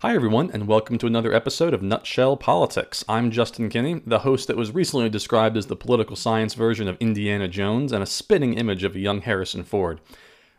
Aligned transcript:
Hi, 0.00 0.14
everyone, 0.14 0.52
and 0.52 0.68
welcome 0.68 0.96
to 0.98 1.08
another 1.08 1.34
episode 1.34 1.74
of 1.74 1.82
Nutshell 1.82 2.36
Politics. 2.36 3.04
I'm 3.08 3.32
Justin 3.32 3.68
Kinney, 3.68 4.00
the 4.06 4.20
host 4.20 4.46
that 4.46 4.56
was 4.56 4.70
recently 4.70 5.08
described 5.08 5.56
as 5.56 5.66
the 5.66 5.74
political 5.74 6.14
science 6.14 6.54
version 6.54 6.86
of 6.86 6.96
Indiana 7.00 7.48
Jones 7.48 7.90
and 7.90 8.00
a 8.00 8.06
spitting 8.06 8.54
image 8.54 8.84
of 8.84 8.94
a 8.94 9.00
young 9.00 9.22
Harrison 9.22 9.64
Ford. 9.64 10.00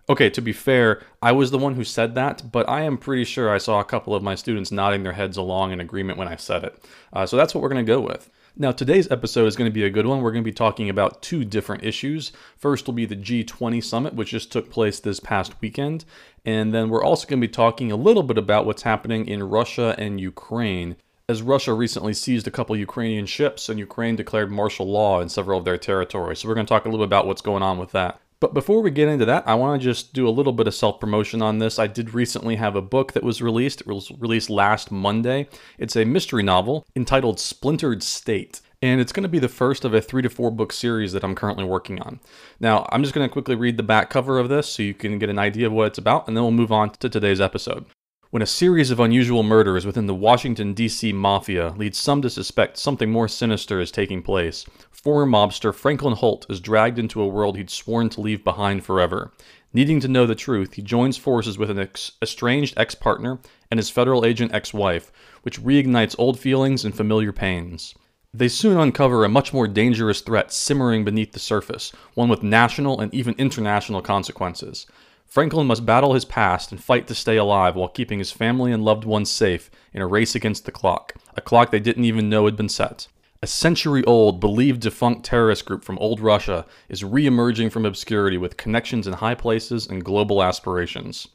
Okay, 0.09 0.29
to 0.29 0.41
be 0.41 0.51
fair, 0.51 1.01
I 1.21 1.31
was 1.31 1.51
the 1.51 1.57
one 1.57 1.75
who 1.75 1.85
said 1.85 2.15
that, 2.15 2.51
but 2.51 2.67
I 2.67 2.81
am 2.81 2.97
pretty 2.97 3.23
sure 3.23 3.49
I 3.49 3.59
saw 3.59 3.79
a 3.79 3.85
couple 3.85 4.13
of 4.13 4.21
my 4.21 4.35
students 4.35 4.73
nodding 4.73 5.03
their 5.03 5.13
heads 5.13 5.37
along 5.37 5.71
in 5.71 5.79
agreement 5.79 6.17
when 6.19 6.27
I 6.27 6.35
said 6.35 6.65
it. 6.65 6.83
Uh, 7.13 7.25
so 7.25 7.37
that's 7.37 7.55
what 7.55 7.61
we're 7.61 7.69
going 7.69 7.85
to 7.85 7.89
go 7.89 8.01
with. 8.01 8.29
Now, 8.55 8.71
today's 8.71 9.09
episode 9.11 9.45
is 9.45 9.55
going 9.55 9.69
to 9.69 9.73
be 9.73 9.83
a 9.83 9.89
good 9.89 10.07
one. 10.07 10.21
We're 10.21 10.31
going 10.31 10.43
to 10.43 10.49
be 10.49 10.53
talking 10.53 10.89
about 10.89 11.21
two 11.21 11.45
different 11.45 11.83
issues. 11.83 12.31
First 12.57 12.87
will 12.87 12.93
be 12.93 13.05
the 13.05 13.15
G20 13.15 13.83
summit, 13.83 14.15
which 14.15 14.31
just 14.31 14.51
took 14.51 14.69
place 14.69 14.99
this 14.99 15.19
past 15.19 15.53
weekend. 15.61 16.03
And 16.45 16.73
then 16.73 16.89
we're 16.89 17.03
also 17.03 17.27
going 17.27 17.39
to 17.39 17.47
be 17.47 17.51
talking 17.51 17.91
a 17.91 17.95
little 17.95 18.23
bit 18.23 18.37
about 18.37 18.65
what's 18.65 18.81
happening 18.81 19.27
in 19.27 19.43
Russia 19.43 19.95
and 19.97 20.19
Ukraine. 20.19 20.95
As 21.27 21.43
Russia 21.43 21.73
recently 21.73 22.13
seized 22.13 22.47
a 22.47 22.51
couple 22.51 22.75
Ukrainian 22.75 23.27
ships 23.27 23.69
and 23.69 23.77
Ukraine 23.77 24.15
declared 24.15 24.49
martial 24.49 24.87
law 24.87 25.21
in 25.21 25.29
several 25.29 25.59
of 25.59 25.65
their 25.65 25.77
territories. 25.77 26.39
So 26.39 26.47
we're 26.47 26.55
going 26.55 26.65
to 26.65 26.69
talk 26.73 26.85
a 26.85 26.89
little 26.89 27.05
bit 27.05 27.09
about 27.09 27.27
what's 27.27 27.41
going 27.41 27.61
on 27.61 27.77
with 27.77 27.91
that. 27.91 28.19
But 28.41 28.53
before 28.53 28.81
we 28.81 28.91
get 28.91 29.09
into 29.09 29.25
that, 29.25 29.47
I 29.47 29.55
want 29.55 29.81
to 29.81 29.83
just 29.83 30.13
do 30.13 30.27
a 30.27 30.31
little 30.31 30.53
bit 30.53 30.67
of 30.67 30.75
self 30.75 30.99
promotion 30.99 31.41
on 31.41 31.59
this. 31.59 31.77
I 31.77 31.87
did 31.87 32.13
recently 32.13 32.55
have 32.55 32.75
a 32.75 32.81
book 32.81 33.13
that 33.13 33.23
was 33.23 33.41
released. 33.41 33.81
It 33.81 33.87
was 33.87 34.11
released 34.19 34.49
last 34.49 34.91
Monday. 34.91 35.47
It's 35.77 35.95
a 35.95 36.05
mystery 36.05 36.43
novel 36.43 36.85
entitled 36.95 37.39
Splintered 37.39 38.01
State. 38.01 38.61
And 38.81 39.01
it's 39.01 39.11
going 39.11 39.23
to 39.23 39.29
be 39.29 39.39
the 39.39 39.49
first 39.49 39.83
of 39.83 39.93
a 39.93 39.99
three 39.99 40.21
to 40.21 40.29
four 40.29 40.51
book 40.51 40.71
series 40.71 41.11
that 41.11 41.23
I'm 41.23 41.35
currently 41.35 41.65
working 41.65 41.99
on. 41.99 42.21
Now, 42.61 42.87
I'm 42.93 43.03
just 43.03 43.13
going 43.13 43.27
to 43.27 43.31
quickly 43.31 43.55
read 43.55 43.75
the 43.75 43.83
back 43.83 44.09
cover 44.09 44.39
of 44.39 44.47
this 44.47 44.69
so 44.69 44.83
you 44.83 44.93
can 44.93 45.19
get 45.19 45.29
an 45.29 45.37
idea 45.37 45.67
of 45.67 45.73
what 45.73 45.87
it's 45.87 45.97
about, 45.97 46.27
and 46.27 46.37
then 46.37 46.43
we'll 46.43 46.51
move 46.51 46.71
on 46.71 46.91
to 46.91 47.09
today's 47.09 47.41
episode. 47.41 47.85
When 48.31 48.43
a 48.43 48.45
series 48.45 48.91
of 48.91 48.99
unusual 48.99 49.41
murders 49.41 49.87
within 49.87 50.05
the 50.05 50.13
Washington, 50.13 50.75
D.C. 50.75 51.13
mafia 51.13 51.73
leads 51.75 51.97
some 51.97 52.21
to 52.21 52.29
suspect 52.29 52.77
something 52.77 53.09
more 53.11 53.27
sinister 53.27 53.79
is 53.79 53.89
taking 53.89 54.21
place, 54.21 54.67
former 54.91 55.25
mobster 55.25 55.73
Franklin 55.73 56.13
Holt 56.13 56.45
is 56.47 56.59
dragged 56.59 56.99
into 56.99 57.23
a 57.23 57.27
world 57.27 57.57
he'd 57.57 57.71
sworn 57.71 58.07
to 58.09 58.21
leave 58.21 58.43
behind 58.43 58.85
forever. 58.85 59.31
Needing 59.73 59.99
to 60.01 60.07
know 60.07 60.27
the 60.27 60.35
truth, 60.35 60.73
he 60.73 60.83
joins 60.83 61.17
forces 61.17 61.57
with 61.57 61.71
an 61.71 61.79
ex- 61.79 62.11
estranged 62.21 62.75
ex 62.77 62.93
partner 62.93 63.39
and 63.71 63.79
his 63.79 63.89
federal 63.89 64.23
agent 64.23 64.53
ex 64.53 64.75
wife, 64.75 65.11
which 65.41 65.59
reignites 65.59 66.13
old 66.19 66.39
feelings 66.39 66.85
and 66.85 66.95
familiar 66.95 67.31
pains. 67.31 67.95
They 68.31 68.47
soon 68.47 68.77
uncover 68.77 69.25
a 69.25 69.29
much 69.29 69.53
more 69.53 69.67
dangerous 69.67 70.21
threat 70.21 70.53
simmering 70.53 71.03
beneath 71.03 71.31
the 71.31 71.39
surface, 71.39 71.91
one 72.13 72.29
with 72.29 72.43
national 72.43 72.99
and 72.99 73.11
even 73.11 73.33
international 73.39 74.03
consequences. 74.03 74.85
Franklin 75.29 75.67
must 75.67 75.85
battle 75.85 76.15
his 76.15 76.25
past 76.25 76.71
and 76.71 76.83
fight 76.83 77.05
to 77.05 77.13
stay 77.13 77.37
alive 77.37 77.75
while 77.75 77.87
keeping 77.87 78.17
his 78.17 78.31
family 78.31 78.71
and 78.71 78.83
loved 78.83 79.05
ones 79.05 79.29
safe 79.29 79.69
in 79.93 80.01
a 80.01 80.07
race 80.07 80.33
against 80.33 80.65
the 80.65 80.71
clock, 80.71 81.13
a 81.37 81.41
clock 81.41 81.69
they 81.69 81.79
didn't 81.79 82.05
even 82.05 82.29
know 82.29 82.45
had 82.45 82.57
been 82.57 82.67
set. 82.67 83.07
A 83.43 83.47
century 83.47 84.03
old, 84.05 84.39
believed 84.39 84.81
defunct 84.81 85.23
terrorist 85.23 85.65
group 85.65 85.83
from 85.85 85.99
old 85.99 86.19
Russia 86.19 86.65
is 86.89 87.03
re 87.03 87.27
emerging 87.27 87.69
from 87.69 87.85
obscurity 87.85 88.37
with 88.37 88.57
connections 88.57 89.05
in 89.05 89.13
high 89.13 89.35
places 89.35 89.85
and 89.85 90.03
global 90.03 90.41
aspirations. 90.41 91.27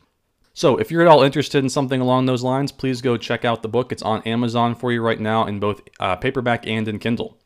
So, 0.53 0.77
if 0.77 0.91
you're 0.91 1.03
at 1.03 1.09
all 1.09 1.23
interested 1.23 1.63
in 1.63 1.71
something 1.71 2.01
along 2.01 2.27
those 2.27 2.43
lines, 2.43 2.73
please 2.73 3.01
go 3.01 3.17
check 3.17 3.45
out 3.45 3.63
the 3.63 3.69
book. 3.69 3.93
It's 3.93 4.03
on 4.03 4.23
Amazon 4.23 4.75
for 4.75 4.93
you 4.93 5.03
right 5.03 5.21
now 5.21 5.47
in 5.47 5.61
both 5.61 5.83
uh, 6.01 6.17
paperback 6.17 6.67
and 6.67 6.89
in 6.89 6.99
Kindle. 6.99 7.39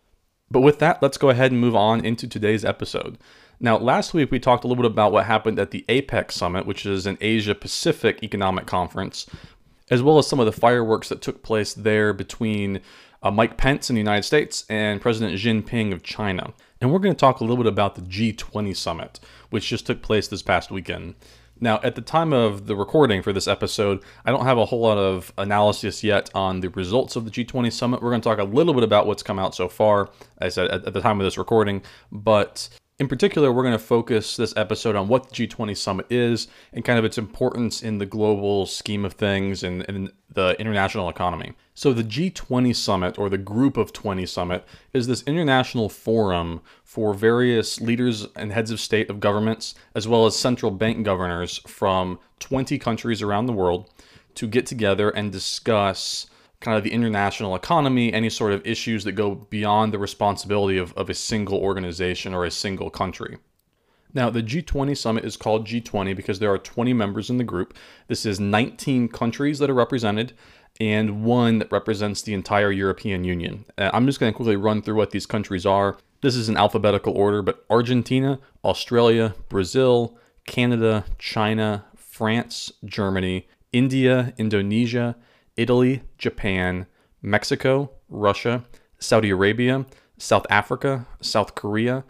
But 0.50 0.62
with 0.62 0.78
that, 0.78 1.02
let's 1.02 1.18
go 1.18 1.28
ahead 1.28 1.52
and 1.52 1.60
move 1.60 1.76
on 1.76 2.04
into 2.04 2.26
today's 2.26 2.64
episode. 2.64 3.18
Now, 3.60 3.76
last 3.76 4.14
week 4.14 4.30
we 4.30 4.38
talked 4.38 4.64
a 4.64 4.68
little 4.68 4.82
bit 4.82 4.90
about 4.90 5.10
what 5.10 5.26
happened 5.26 5.58
at 5.58 5.72
the 5.72 5.84
APEC 5.88 6.30
Summit, 6.30 6.64
which 6.64 6.86
is 6.86 7.06
an 7.06 7.18
Asia 7.20 7.56
Pacific 7.56 8.22
Economic 8.22 8.66
Conference, 8.66 9.26
as 9.90 10.00
well 10.00 10.18
as 10.18 10.28
some 10.28 10.38
of 10.38 10.46
the 10.46 10.52
fireworks 10.52 11.08
that 11.08 11.20
took 11.20 11.42
place 11.42 11.74
there 11.74 12.12
between 12.12 12.80
uh, 13.20 13.32
Mike 13.32 13.56
Pence 13.56 13.90
in 13.90 13.94
the 13.94 14.00
United 14.00 14.22
States 14.22 14.64
and 14.68 15.00
President 15.00 15.36
Xi 15.38 15.48
Jinping 15.48 15.92
of 15.92 16.04
China. 16.04 16.52
And 16.80 16.92
we're 16.92 17.00
going 17.00 17.14
to 17.14 17.18
talk 17.18 17.40
a 17.40 17.44
little 17.44 17.56
bit 17.56 17.66
about 17.66 17.96
the 17.96 18.02
G20 18.02 18.76
Summit, 18.76 19.18
which 19.50 19.66
just 19.66 19.86
took 19.86 20.02
place 20.02 20.28
this 20.28 20.42
past 20.42 20.70
weekend. 20.70 21.16
Now, 21.60 21.80
at 21.82 21.96
the 21.96 22.00
time 22.00 22.32
of 22.32 22.68
the 22.68 22.76
recording 22.76 23.20
for 23.22 23.32
this 23.32 23.48
episode, 23.48 24.00
I 24.24 24.30
don't 24.30 24.44
have 24.44 24.58
a 24.58 24.66
whole 24.66 24.78
lot 24.78 24.98
of 24.98 25.32
analysis 25.36 26.04
yet 26.04 26.30
on 26.32 26.60
the 26.60 26.68
results 26.68 27.16
of 27.16 27.24
the 27.24 27.32
G20 27.32 27.72
summit. 27.72 28.00
We're 28.00 28.10
going 28.10 28.20
to 28.20 28.28
talk 28.28 28.38
a 28.38 28.44
little 28.44 28.74
bit 28.74 28.84
about 28.84 29.08
what's 29.08 29.24
come 29.24 29.40
out 29.40 29.56
so 29.56 29.68
far, 29.68 30.10
as 30.40 30.56
I 30.56 30.68
said 30.68 30.86
at 30.86 30.92
the 30.92 31.00
time 31.00 31.18
of 31.18 31.24
this 31.24 31.36
recording, 31.36 31.82
but 32.12 32.68
in 32.98 33.06
particular, 33.06 33.52
we're 33.52 33.62
going 33.62 33.72
to 33.72 33.78
focus 33.78 34.36
this 34.36 34.52
episode 34.56 34.96
on 34.96 35.06
what 35.06 35.28
the 35.28 35.46
G20 35.46 35.76
summit 35.76 36.06
is 36.10 36.48
and 36.72 36.84
kind 36.84 36.98
of 36.98 37.04
its 37.04 37.16
importance 37.16 37.80
in 37.80 37.98
the 37.98 38.06
global 38.06 38.66
scheme 38.66 39.04
of 39.04 39.12
things 39.12 39.62
and, 39.62 40.12
the 40.30 40.54
international 40.60 41.08
economy. 41.08 41.54
So, 41.74 41.92
the 41.92 42.04
G20 42.04 42.76
summit, 42.76 43.18
or 43.18 43.28
the 43.28 43.38
Group 43.38 43.76
of 43.76 43.92
20 43.92 44.26
summit, 44.26 44.64
is 44.92 45.06
this 45.06 45.22
international 45.22 45.88
forum 45.88 46.60
for 46.84 47.14
various 47.14 47.80
leaders 47.80 48.26
and 48.36 48.52
heads 48.52 48.70
of 48.70 48.78
state 48.78 49.10
of 49.10 49.20
governments, 49.20 49.74
as 49.94 50.06
well 50.06 50.26
as 50.26 50.36
central 50.36 50.70
bank 50.70 51.04
governors 51.04 51.58
from 51.66 52.18
20 52.40 52.78
countries 52.78 53.22
around 53.22 53.46
the 53.46 53.52
world 53.52 53.90
to 54.34 54.46
get 54.46 54.66
together 54.66 55.10
and 55.10 55.32
discuss 55.32 56.26
kind 56.60 56.76
of 56.76 56.84
the 56.84 56.92
international 56.92 57.54
economy, 57.54 58.12
any 58.12 58.30
sort 58.30 58.52
of 58.52 58.66
issues 58.66 59.04
that 59.04 59.12
go 59.12 59.34
beyond 59.34 59.92
the 59.92 59.98
responsibility 59.98 60.78
of, 60.78 60.92
of 60.94 61.08
a 61.08 61.14
single 61.14 61.58
organization 61.58 62.34
or 62.34 62.44
a 62.44 62.50
single 62.50 62.90
country. 62.90 63.38
Now, 64.14 64.30
the 64.30 64.42
G20 64.42 64.96
summit 64.96 65.24
is 65.24 65.36
called 65.36 65.66
G20 65.66 66.16
because 66.16 66.38
there 66.38 66.52
are 66.52 66.58
20 66.58 66.92
members 66.92 67.30
in 67.30 67.36
the 67.36 67.44
group. 67.44 67.76
This 68.08 68.24
is 68.24 68.40
19 68.40 69.08
countries 69.08 69.58
that 69.58 69.70
are 69.70 69.74
represented 69.74 70.32
and 70.80 71.24
one 71.24 71.58
that 71.58 71.70
represents 71.70 72.22
the 72.22 72.34
entire 72.34 72.72
European 72.72 73.24
Union. 73.24 73.64
Uh, 73.76 73.90
I'm 73.92 74.06
just 74.06 74.20
going 74.20 74.32
to 74.32 74.36
quickly 74.36 74.56
run 74.56 74.80
through 74.80 74.94
what 74.94 75.10
these 75.10 75.26
countries 75.26 75.66
are. 75.66 75.98
This 76.22 76.36
is 76.36 76.48
in 76.48 76.56
alphabetical 76.56 77.12
order, 77.16 77.42
but 77.42 77.64
Argentina, 77.68 78.40
Australia, 78.64 79.34
Brazil, 79.48 80.16
Canada, 80.46 81.04
China, 81.18 81.84
France, 81.96 82.72
Germany, 82.84 83.48
India, 83.72 84.32
Indonesia, 84.38 85.16
Italy, 85.58 86.02
Japan, 86.16 86.86
Mexico, 87.20 87.90
Russia, 88.08 88.64
Saudi 88.98 89.30
Arabia, 89.30 89.84
South 90.16 90.46
Africa, 90.48 91.06
South 91.20 91.54
Korea, 91.54 92.04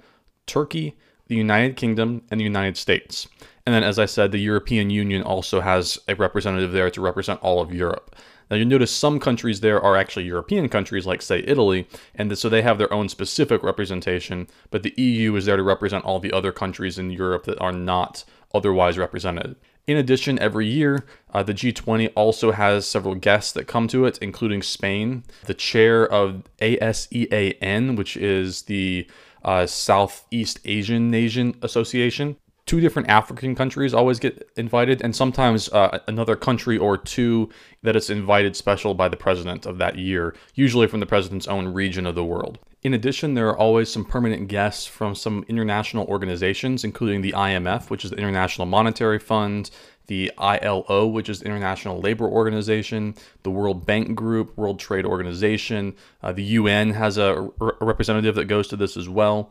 Turkey, 0.47 0.97
the 1.27 1.35
United 1.35 1.77
Kingdom, 1.77 2.23
and 2.31 2.39
the 2.39 2.45
United 2.45 2.77
States. 2.77 3.27
And 3.67 3.75
then, 3.75 3.83
as 3.83 3.99
I 3.99 4.07
said, 4.07 4.33
the 4.33 4.39
European 4.39 4.91
Union 4.91 5.23
also 5.23 5.61
has 5.61 5.99
a 6.09 6.15
representative 6.15 6.73
there 6.73 6.91
to 6.91 7.01
represent 7.01 7.41
all 7.43 7.61
of 7.61 7.75
Europe. 7.75 8.17
Now, 8.51 8.57
you'll 8.57 8.69
notice 8.69 8.91
some 8.91 9.21
countries 9.21 9.61
there 9.61 9.83
are 9.83 9.97
actually 9.97 10.25
European 10.25 10.69
countries, 10.71 11.07
like, 11.07 11.21
say, 11.21 11.45
Italy, 11.47 11.87
and 12.15 12.37
so 12.39 12.49
they 12.49 12.63
have 12.63 12.79
their 12.79 12.93
own 12.93 13.11
specific 13.11 13.63
representation, 13.63 14.47
but 14.71 14.83
the 14.83 14.95
EU 14.97 15.37
is 15.37 15.45
there 15.45 15.59
to 15.59 15.63
represent 15.63 16.05
all 16.05 16.19
the 16.19 16.33
other 16.33 16.53
countries 16.53 16.99
in 16.99 17.11
Europe 17.11 17.45
that 17.45 17.61
are 17.61 17.73
not 17.73 18.25
otherwise 18.55 18.97
represented. 18.97 19.57
In 19.89 19.97
addition, 19.97 20.39
every 20.39 20.67
year, 20.67 21.07
uh, 21.33 21.43
the 21.43 21.55
G20 21.55 22.13
also 22.15 22.53
has 22.53 22.87
several 22.87 23.15
guests 23.15 23.53
that 23.53 23.67
come 23.67 23.89
to 23.89 24.05
it, 24.05 24.19
including 24.19 24.63
Spain, 24.63 25.25
the 25.47 25.55
chair 25.55 26.07
of 26.07 26.43
ASEAN, 26.61 27.97
which 27.97 28.15
is 28.15 28.63
the 28.63 29.09
uh, 29.43 29.65
Southeast 29.65 30.61
Asian 30.67 31.11
Nation 31.11 31.57
Association. 31.63 32.37
Two 32.69 32.81
different 32.81 33.09
African 33.09 33.55
countries 33.55 33.95
always 33.95 34.19
get 34.19 34.47
invited, 34.55 35.01
and 35.01 35.17
sometimes 35.17 35.71
uh, 35.71 36.01
another 36.07 36.37
country 36.37 36.77
or 36.77 36.99
two 36.99 37.49
that 37.83 37.97
is 37.97 38.11
invited 38.11 38.57
special 38.57 38.93
by 38.93 39.09
the 39.09 39.17
president 39.17 39.65
of 39.65 39.79
that 39.79 39.97
year, 39.97 40.35
usually 40.55 40.87
from 40.87 41.01
the 41.01 41.07
president's 41.07 41.49
own 41.49 41.69
region 41.69 42.05
of 42.05 42.15
the 42.15 42.23
world. 42.23 42.59
In 42.83 42.93
addition, 42.93 43.33
there 43.33 43.49
are 43.49 43.57
always 43.57 43.91
some 43.91 44.05
permanent 44.05 44.49
guests 44.49 44.85
from 44.85 45.15
some 45.15 45.47
international 45.49 46.07
organizations, 46.09 46.85
including 46.85 47.23
the 47.23 47.33
IMF, 47.33 47.89
which 47.89 48.05
is 48.05 48.11
the 48.11 48.19
International 48.19 48.67
Monetary 48.67 49.19
Fund, 49.19 49.71
the 50.07 50.31
ILO, 50.37 51.07
which 51.07 51.31
is 51.31 51.41
the 51.41 51.47
International 51.47 51.99
Labor 51.99 52.29
Organization, 52.29 53.15
the 53.45 53.51
World 53.51 53.87
Bank 53.87 54.15
Group, 54.15 54.55
World 54.59 54.79
Trade 54.79 55.07
Organization. 55.07 55.95
Uh, 56.23 56.33
the 56.33 56.45
UN 56.45 56.91
has 56.91 57.17
a, 57.17 57.49
a 57.63 57.73
representative 57.81 58.35
that 58.35 58.45
goes 58.45 58.69
to 58.69 58.77
this 58.77 58.95
as 58.95 59.09
well. 59.09 59.51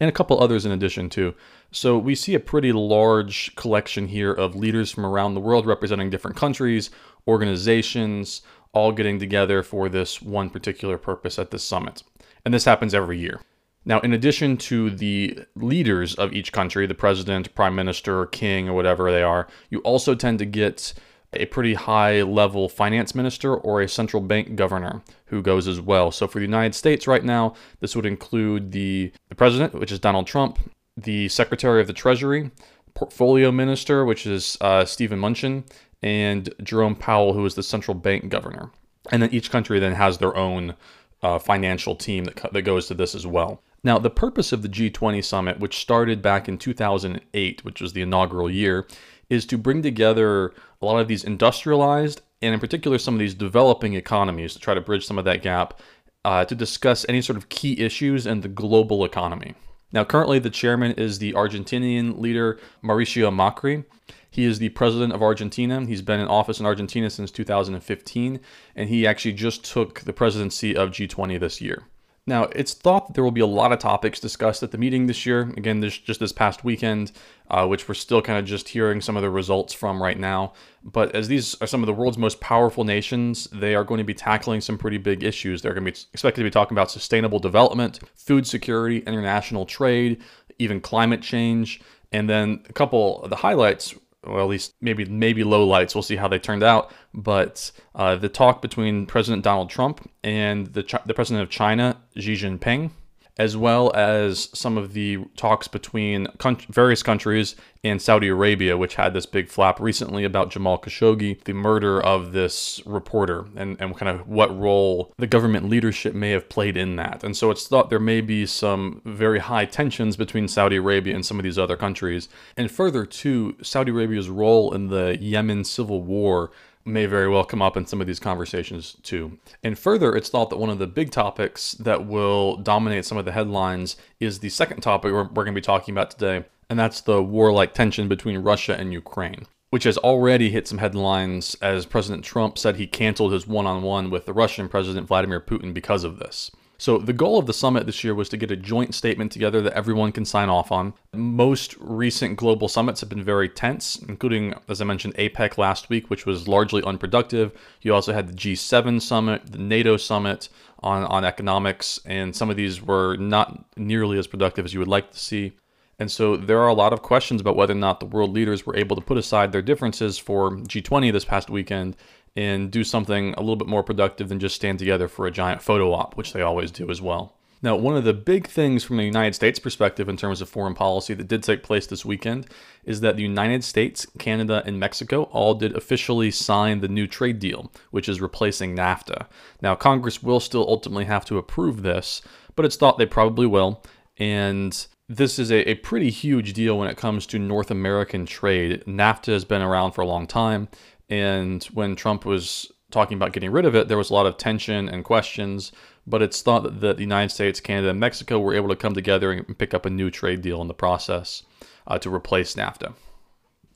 And 0.00 0.08
a 0.08 0.12
couple 0.12 0.40
others 0.40 0.66
in 0.66 0.72
addition 0.72 1.08
too. 1.08 1.34
So 1.70 1.98
we 1.98 2.14
see 2.14 2.34
a 2.34 2.40
pretty 2.40 2.72
large 2.72 3.54
collection 3.56 4.08
here 4.08 4.32
of 4.32 4.56
leaders 4.56 4.90
from 4.90 5.06
around 5.06 5.34
the 5.34 5.40
world 5.40 5.66
representing 5.66 6.10
different 6.10 6.36
countries, 6.36 6.90
organizations, 7.26 8.42
all 8.72 8.92
getting 8.92 9.18
together 9.18 9.62
for 9.62 9.88
this 9.88 10.20
one 10.20 10.50
particular 10.50 10.98
purpose 10.98 11.38
at 11.38 11.50
this 11.50 11.64
summit. 11.64 12.02
And 12.44 12.52
this 12.52 12.64
happens 12.64 12.94
every 12.94 13.18
year. 13.18 13.40
Now, 13.84 14.00
in 14.00 14.12
addition 14.12 14.56
to 14.58 14.90
the 14.90 15.38
leaders 15.54 16.14
of 16.16 16.32
each 16.32 16.52
country, 16.52 16.86
the 16.86 16.94
president, 16.94 17.54
prime 17.54 17.74
minister, 17.74 18.26
king, 18.26 18.68
or 18.68 18.74
whatever 18.74 19.12
they 19.12 19.22
are, 19.22 19.46
you 19.70 19.78
also 19.80 20.14
tend 20.14 20.40
to 20.40 20.44
get 20.44 20.92
a 21.32 21.46
pretty 21.46 21.74
high 21.74 22.22
level 22.22 22.68
finance 22.68 23.14
minister 23.14 23.54
or 23.54 23.80
a 23.80 23.88
central 23.88 24.22
bank 24.22 24.56
governor 24.56 25.02
who 25.26 25.42
goes 25.42 25.68
as 25.68 25.80
well. 25.80 26.10
So 26.10 26.26
for 26.26 26.38
the 26.38 26.44
United 26.44 26.74
States 26.74 27.06
right 27.06 27.24
now, 27.24 27.54
this 27.80 27.96
would 27.96 28.06
include 28.06 28.72
the, 28.72 29.12
the 29.28 29.34
president, 29.34 29.74
which 29.74 29.92
is 29.92 29.98
Donald 29.98 30.26
Trump, 30.26 30.58
the 30.96 31.28
secretary 31.28 31.80
of 31.80 31.86
the 31.86 31.92
treasury, 31.92 32.50
portfolio 32.94 33.52
minister, 33.52 34.04
which 34.04 34.26
is 34.26 34.56
uh, 34.60 34.84
Steven 34.84 35.20
Mnuchin, 35.20 35.64
and 36.02 36.52
Jerome 36.62 36.96
Powell, 36.96 37.32
who 37.32 37.44
is 37.44 37.54
the 37.54 37.62
central 37.62 37.94
bank 37.94 38.28
governor. 38.28 38.70
And 39.12 39.22
then 39.22 39.32
each 39.32 39.50
country 39.50 39.78
then 39.78 39.92
has 39.92 40.18
their 40.18 40.36
own 40.36 40.74
uh, 41.22 41.38
financial 41.38 41.94
team 41.94 42.24
that, 42.24 42.52
that 42.52 42.62
goes 42.62 42.86
to 42.88 42.94
this 42.94 43.14
as 43.14 43.26
well. 43.26 43.62
Now, 43.84 43.98
the 43.98 44.10
purpose 44.10 44.52
of 44.52 44.62
the 44.62 44.68
G20 44.68 45.24
summit, 45.24 45.60
which 45.60 45.78
started 45.78 46.20
back 46.20 46.48
in 46.48 46.58
2008, 46.58 47.64
which 47.64 47.80
was 47.80 47.92
the 47.92 48.02
inaugural 48.02 48.50
year, 48.50 48.86
is 49.28 49.46
to 49.46 49.58
bring 49.58 49.82
together 49.82 50.52
a 50.80 50.86
lot 50.86 50.98
of 50.98 51.08
these 51.08 51.24
industrialized 51.24 52.22
and, 52.42 52.54
in 52.54 52.60
particular, 52.60 52.98
some 52.98 53.14
of 53.14 53.20
these 53.20 53.34
developing 53.34 53.94
economies 53.94 54.52
to 54.52 54.58
try 54.58 54.74
to 54.74 54.80
bridge 54.80 55.06
some 55.06 55.18
of 55.18 55.24
that 55.24 55.42
gap 55.42 55.80
uh, 56.24 56.44
to 56.44 56.54
discuss 56.54 57.06
any 57.08 57.22
sort 57.22 57.36
of 57.36 57.48
key 57.48 57.80
issues 57.80 58.26
in 58.26 58.40
the 58.40 58.48
global 58.48 59.04
economy. 59.04 59.54
Now, 59.92 60.04
currently, 60.04 60.38
the 60.38 60.50
chairman 60.50 60.92
is 60.92 61.18
the 61.18 61.32
Argentinian 61.32 62.18
leader 62.18 62.58
Mauricio 62.82 63.32
Macri. 63.32 63.84
He 64.28 64.44
is 64.44 64.58
the 64.58 64.68
president 64.70 65.12
of 65.12 65.22
Argentina. 65.22 65.86
He's 65.86 66.02
been 66.02 66.20
in 66.20 66.28
office 66.28 66.60
in 66.60 66.66
Argentina 66.66 67.08
since 67.08 67.30
2015, 67.30 68.40
and 68.74 68.88
he 68.88 69.06
actually 69.06 69.32
just 69.32 69.64
took 69.64 70.00
the 70.00 70.12
presidency 70.12 70.76
of 70.76 70.90
G20 70.90 71.40
this 71.40 71.60
year. 71.60 71.84
Now, 72.28 72.44
it's 72.56 72.74
thought 72.74 73.06
that 73.06 73.14
there 73.14 73.22
will 73.22 73.30
be 73.30 73.40
a 73.40 73.46
lot 73.46 73.70
of 73.70 73.78
topics 73.78 74.18
discussed 74.18 74.64
at 74.64 74.72
the 74.72 74.78
meeting 74.78 75.06
this 75.06 75.24
year. 75.26 75.42
Again, 75.56 75.78
this 75.78 75.96
just 75.96 76.18
this 76.18 76.32
past 76.32 76.64
weekend, 76.64 77.12
uh, 77.48 77.66
which 77.68 77.86
we're 77.86 77.94
still 77.94 78.20
kind 78.20 78.36
of 78.36 78.44
just 78.44 78.70
hearing 78.70 79.00
some 79.00 79.16
of 79.16 79.22
the 79.22 79.30
results 79.30 79.72
from 79.72 80.02
right 80.02 80.18
now. 80.18 80.52
But 80.82 81.14
as 81.14 81.28
these 81.28 81.54
are 81.60 81.68
some 81.68 81.84
of 81.84 81.86
the 81.86 81.92
world's 81.92 82.18
most 82.18 82.40
powerful 82.40 82.82
nations, 82.82 83.46
they 83.52 83.76
are 83.76 83.84
going 83.84 83.98
to 83.98 84.04
be 84.04 84.14
tackling 84.14 84.60
some 84.60 84.76
pretty 84.76 84.98
big 84.98 85.22
issues. 85.22 85.62
They're 85.62 85.72
going 85.72 85.84
to 85.84 85.92
be 85.92 85.98
expected 86.12 86.40
to 86.40 86.44
be 86.44 86.50
talking 86.50 86.74
about 86.74 86.90
sustainable 86.90 87.38
development, 87.38 88.00
food 88.16 88.44
security, 88.44 88.98
international 88.98 89.64
trade, 89.64 90.20
even 90.58 90.80
climate 90.80 91.22
change. 91.22 91.80
And 92.10 92.28
then 92.28 92.64
a 92.68 92.72
couple 92.72 93.22
of 93.22 93.30
the 93.30 93.36
highlights 93.36 93.94
well, 94.24 94.42
at 94.42 94.48
least 94.48 94.74
maybe 94.80 95.04
maybe 95.04 95.44
low 95.44 95.66
lights. 95.66 95.94
We'll 95.94 96.02
see 96.02 96.16
how 96.16 96.28
they 96.28 96.38
turned 96.38 96.62
out. 96.62 96.92
But 97.14 97.70
uh, 97.94 98.16
the 98.16 98.28
talk 98.28 98.62
between 98.62 99.06
President 99.06 99.44
Donald 99.44 99.70
Trump 99.70 100.08
and 100.22 100.66
the 100.68 101.00
the 101.06 101.14
president 101.14 101.42
of 101.42 101.50
China, 101.50 101.96
Xi 102.16 102.34
Jinping, 102.34 102.90
as 103.38 103.56
well 103.56 103.92
as 103.94 104.48
some 104.54 104.78
of 104.78 104.94
the 104.94 105.18
talks 105.36 105.68
between 105.68 106.26
various 106.70 107.02
countries 107.02 107.54
and 107.84 108.00
Saudi 108.00 108.28
Arabia, 108.28 108.76
which 108.76 108.94
had 108.94 109.12
this 109.12 109.26
big 109.26 109.48
flap 109.48 109.78
recently 109.78 110.24
about 110.24 110.50
Jamal 110.50 110.78
Khashoggi, 110.78 111.42
the 111.44 111.52
murder 111.52 112.00
of 112.00 112.32
this 112.32 112.80
reporter, 112.86 113.46
and, 113.54 113.80
and 113.80 113.96
kind 113.96 114.08
of 114.08 114.26
what 114.26 114.56
role 114.58 115.12
the 115.18 115.26
government 115.26 115.68
leadership 115.68 116.14
may 116.14 116.30
have 116.30 116.48
played 116.48 116.76
in 116.76 116.96
that. 116.96 117.22
And 117.22 117.36
so 117.36 117.50
it's 117.50 117.68
thought 117.68 117.90
there 117.90 118.00
may 118.00 118.20
be 118.20 118.46
some 118.46 119.02
very 119.04 119.38
high 119.38 119.66
tensions 119.66 120.16
between 120.16 120.48
Saudi 120.48 120.76
Arabia 120.76 121.14
and 121.14 121.24
some 121.24 121.38
of 121.38 121.44
these 121.44 121.58
other 121.58 121.76
countries. 121.76 122.28
And 122.56 122.70
further, 122.70 123.04
to 123.04 123.56
Saudi 123.62 123.92
Arabia's 123.92 124.30
role 124.30 124.74
in 124.74 124.88
the 124.88 125.18
Yemen 125.20 125.64
civil 125.64 126.02
war 126.02 126.50
may 126.86 127.06
very 127.06 127.28
well 127.28 127.44
come 127.44 127.60
up 127.60 127.76
in 127.76 127.86
some 127.86 128.00
of 128.00 128.06
these 128.06 128.20
conversations 128.20 128.96
too. 129.02 129.38
And 129.62 129.78
further, 129.78 130.14
it's 130.14 130.28
thought 130.28 130.50
that 130.50 130.58
one 130.58 130.70
of 130.70 130.78
the 130.78 130.86
big 130.86 131.10
topics 131.10 131.72
that 131.72 132.06
will 132.06 132.56
dominate 132.56 133.04
some 133.04 133.18
of 133.18 133.24
the 133.24 133.32
headlines 133.32 133.96
is 134.20 134.38
the 134.38 134.48
second 134.48 134.80
topic 134.80 135.12
we're, 135.12 135.24
we're 135.24 135.44
going 135.44 135.54
to 135.54 135.60
be 135.60 135.60
talking 135.60 135.92
about 135.92 136.10
today, 136.10 136.44
and 136.70 136.78
that's 136.78 137.00
the 137.00 137.22
warlike 137.22 137.74
tension 137.74 138.08
between 138.08 138.38
Russia 138.38 138.78
and 138.78 138.92
Ukraine. 138.92 139.46
Which 139.70 139.84
has 139.84 139.98
already 139.98 140.50
hit 140.50 140.68
some 140.68 140.78
headlines 140.78 141.56
as 141.60 141.86
President 141.86 142.24
Trump 142.24 142.56
said 142.56 142.76
he 142.76 142.86
canceled 142.86 143.32
his 143.32 143.48
one 143.48 143.66
on 143.66 143.82
one 143.82 144.10
with 144.10 144.24
the 144.24 144.32
Russian 144.32 144.68
President 144.68 145.08
Vladimir 145.08 145.40
Putin 145.40 145.74
because 145.74 146.04
of 146.04 146.18
this. 146.18 146.52
So, 146.78 146.98
the 146.98 147.12
goal 147.14 147.38
of 147.38 147.46
the 147.46 147.54
summit 147.54 147.86
this 147.86 148.04
year 148.04 148.14
was 148.14 148.28
to 148.28 148.36
get 148.36 148.50
a 148.50 148.56
joint 148.56 148.94
statement 148.94 149.32
together 149.32 149.62
that 149.62 149.72
everyone 149.72 150.12
can 150.12 150.26
sign 150.26 150.50
off 150.50 150.70
on. 150.70 150.92
Most 151.14 151.74
recent 151.78 152.36
global 152.36 152.68
summits 152.68 153.00
have 153.00 153.08
been 153.08 153.24
very 153.24 153.48
tense, 153.48 153.96
including, 154.08 154.54
as 154.68 154.82
I 154.82 154.84
mentioned, 154.84 155.14
APEC 155.14 155.56
last 155.56 155.88
week, 155.88 156.10
which 156.10 156.26
was 156.26 156.46
largely 156.46 156.82
unproductive. 156.82 157.52
You 157.80 157.94
also 157.94 158.12
had 158.12 158.28
the 158.28 158.34
G7 158.34 159.00
summit, 159.00 159.50
the 159.50 159.58
NATO 159.58 159.96
summit 159.96 160.50
on, 160.80 161.04
on 161.04 161.24
economics, 161.24 161.98
and 162.04 162.36
some 162.36 162.50
of 162.50 162.56
these 162.56 162.82
were 162.82 163.16
not 163.16 163.64
nearly 163.78 164.18
as 164.18 164.26
productive 164.26 164.66
as 164.66 164.74
you 164.74 164.80
would 164.80 164.88
like 164.88 165.10
to 165.12 165.18
see. 165.18 165.52
And 165.98 166.12
so 166.12 166.36
there 166.36 166.60
are 166.60 166.68
a 166.68 166.74
lot 166.74 166.92
of 166.92 167.00
questions 167.00 167.40
about 167.40 167.56
whether 167.56 167.72
or 167.72 167.76
not 167.76 168.00
the 168.00 168.06
world 168.06 168.34
leaders 168.34 168.66
were 168.66 168.76
able 168.76 168.96
to 168.96 169.02
put 169.02 169.16
aside 169.16 169.52
their 169.52 169.62
differences 169.62 170.18
for 170.18 170.50
G20 170.50 171.10
this 171.10 171.24
past 171.24 171.48
weekend 171.48 171.96
and 172.36 172.70
do 172.70 172.84
something 172.84 173.34
a 173.34 173.40
little 173.40 173.56
bit 173.56 173.68
more 173.68 173.82
productive 173.82 174.28
than 174.28 174.38
just 174.38 174.54
stand 174.54 174.78
together 174.78 175.08
for 175.08 175.26
a 175.26 175.30
giant 175.30 175.62
photo 175.62 175.92
op, 175.92 176.16
which 176.16 176.32
they 176.32 176.42
always 176.42 176.70
do 176.70 176.90
as 176.90 177.00
well. 177.00 177.36
Now, 177.62 177.74
one 177.74 177.96
of 177.96 178.04
the 178.04 178.12
big 178.12 178.46
things 178.46 178.84
from 178.84 178.98
the 178.98 179.04
United 179.04 179.34
States 179.34 179.58
perspective 179.58 180.08
in 180.08 180.18
terms 180.18 180.42
of 180.42 180.48
foreign 180.48 180.74
policy 180.74 181.14
that 181.14 181.26
did 181.26 181.42
take 181.42 181.62
place 181.62 181.86
this 181.86 182.04
weekend 182.04 182.46
is 182.84 183.00
that 183.00 183.16
the 183.16 183.22
United 183.22 183.64
States, 183.64 184.06
Canada, 184.18 184.62
and 184.66 184.78
Mexico 184.78 185.22
all 185.32 185.54
did 185.54 185.74
officially 185.74 186.30
sign 186.30 186.80
the 186.80 186.88
new 186.88 187.06
trade 187.06 187.38
deal, 187.38 187.72
which 187.90 188.10
is 188.10 188.20
replacing 188.20 188.76
NAFTA. 188.76 189.26
Now, 189.62 189.74
Congress 189.74 190.22
will 190.22 190.38
still 190.38 190.66
ultimately 190.68 191.06
have 191.06 191.24
to 191.24 191.38
approve 191.38 191.82
this, 191.82 192.20
but 192.54 192.66
it's 192.66 192.76
thought 192.76 192.98
they 192.98 193.06
probably 193.06 193.46
will. 193.46 193.82
And 194.18 194.86
this 195.08 195.38
is 195.38 195.50
a, 195.50 195.68
a 195.70 195.74
pretty 195.76 196.10
huge 196.10 196.52
deal 196.52 196.78
when 196.78 196.88
it 196.88 196.96
comes 196.96 197.26
to 197.26 197.38
North 197.38 197.70
American 197.70 198.26
trade. 198.26 198.84
NAFTA 198.86 199.32
has 199.32 199.44
been 199.44 199.62
around 199.62 199.92
for 199.92 200.02
a 200.02 200.06
long 200.06 200.26
time. 200.26 200.68
And 201.08 201.62
when 201.64 201.96
Trump 201.96 202.24
was 202.24 202.70
talking 202.90 203.16
about 203.16 203.32
getting 203.32 203.50
rid 203.50 203.64
of 203.64 203.74
it, 203.74 203.88
there 203.88 203.98
was 203.98 204.10
a 204.10 204.14
lot 204.14 204.26
of 204.26 204.36
tension 204.36 204.88
and 204.88 205.04
questions. 205.04 205.72
But 206.06 206.22
it's 206.22 206.40
thought 206.42 206.80
that 206.80 206.96
the 206.96 207.02
United 207.02 207.30
States, 207.30 207.60
Canada, 207.60 207.90
and 207.90 208.00
Mexico 208.00 208.38
were 208.38 208.54
able 208.54 208.68
to 208.68 208.76
come 208.76 208.94
together 208.94 209.32
and 209.32 209.58
pick 209.58 209.74
up 209.74 209.86
a 209.86 209.90
new 209.90 210.10
trade 210.10 210.40
deal 210.40 210.60
in 210.62 210.68
the 210.68 210.74
process 210.74 211.42
uh, 211.86 211.98
to 211.98 212.14
replace 212.14 212.54
NAFTA. 212.54 212.94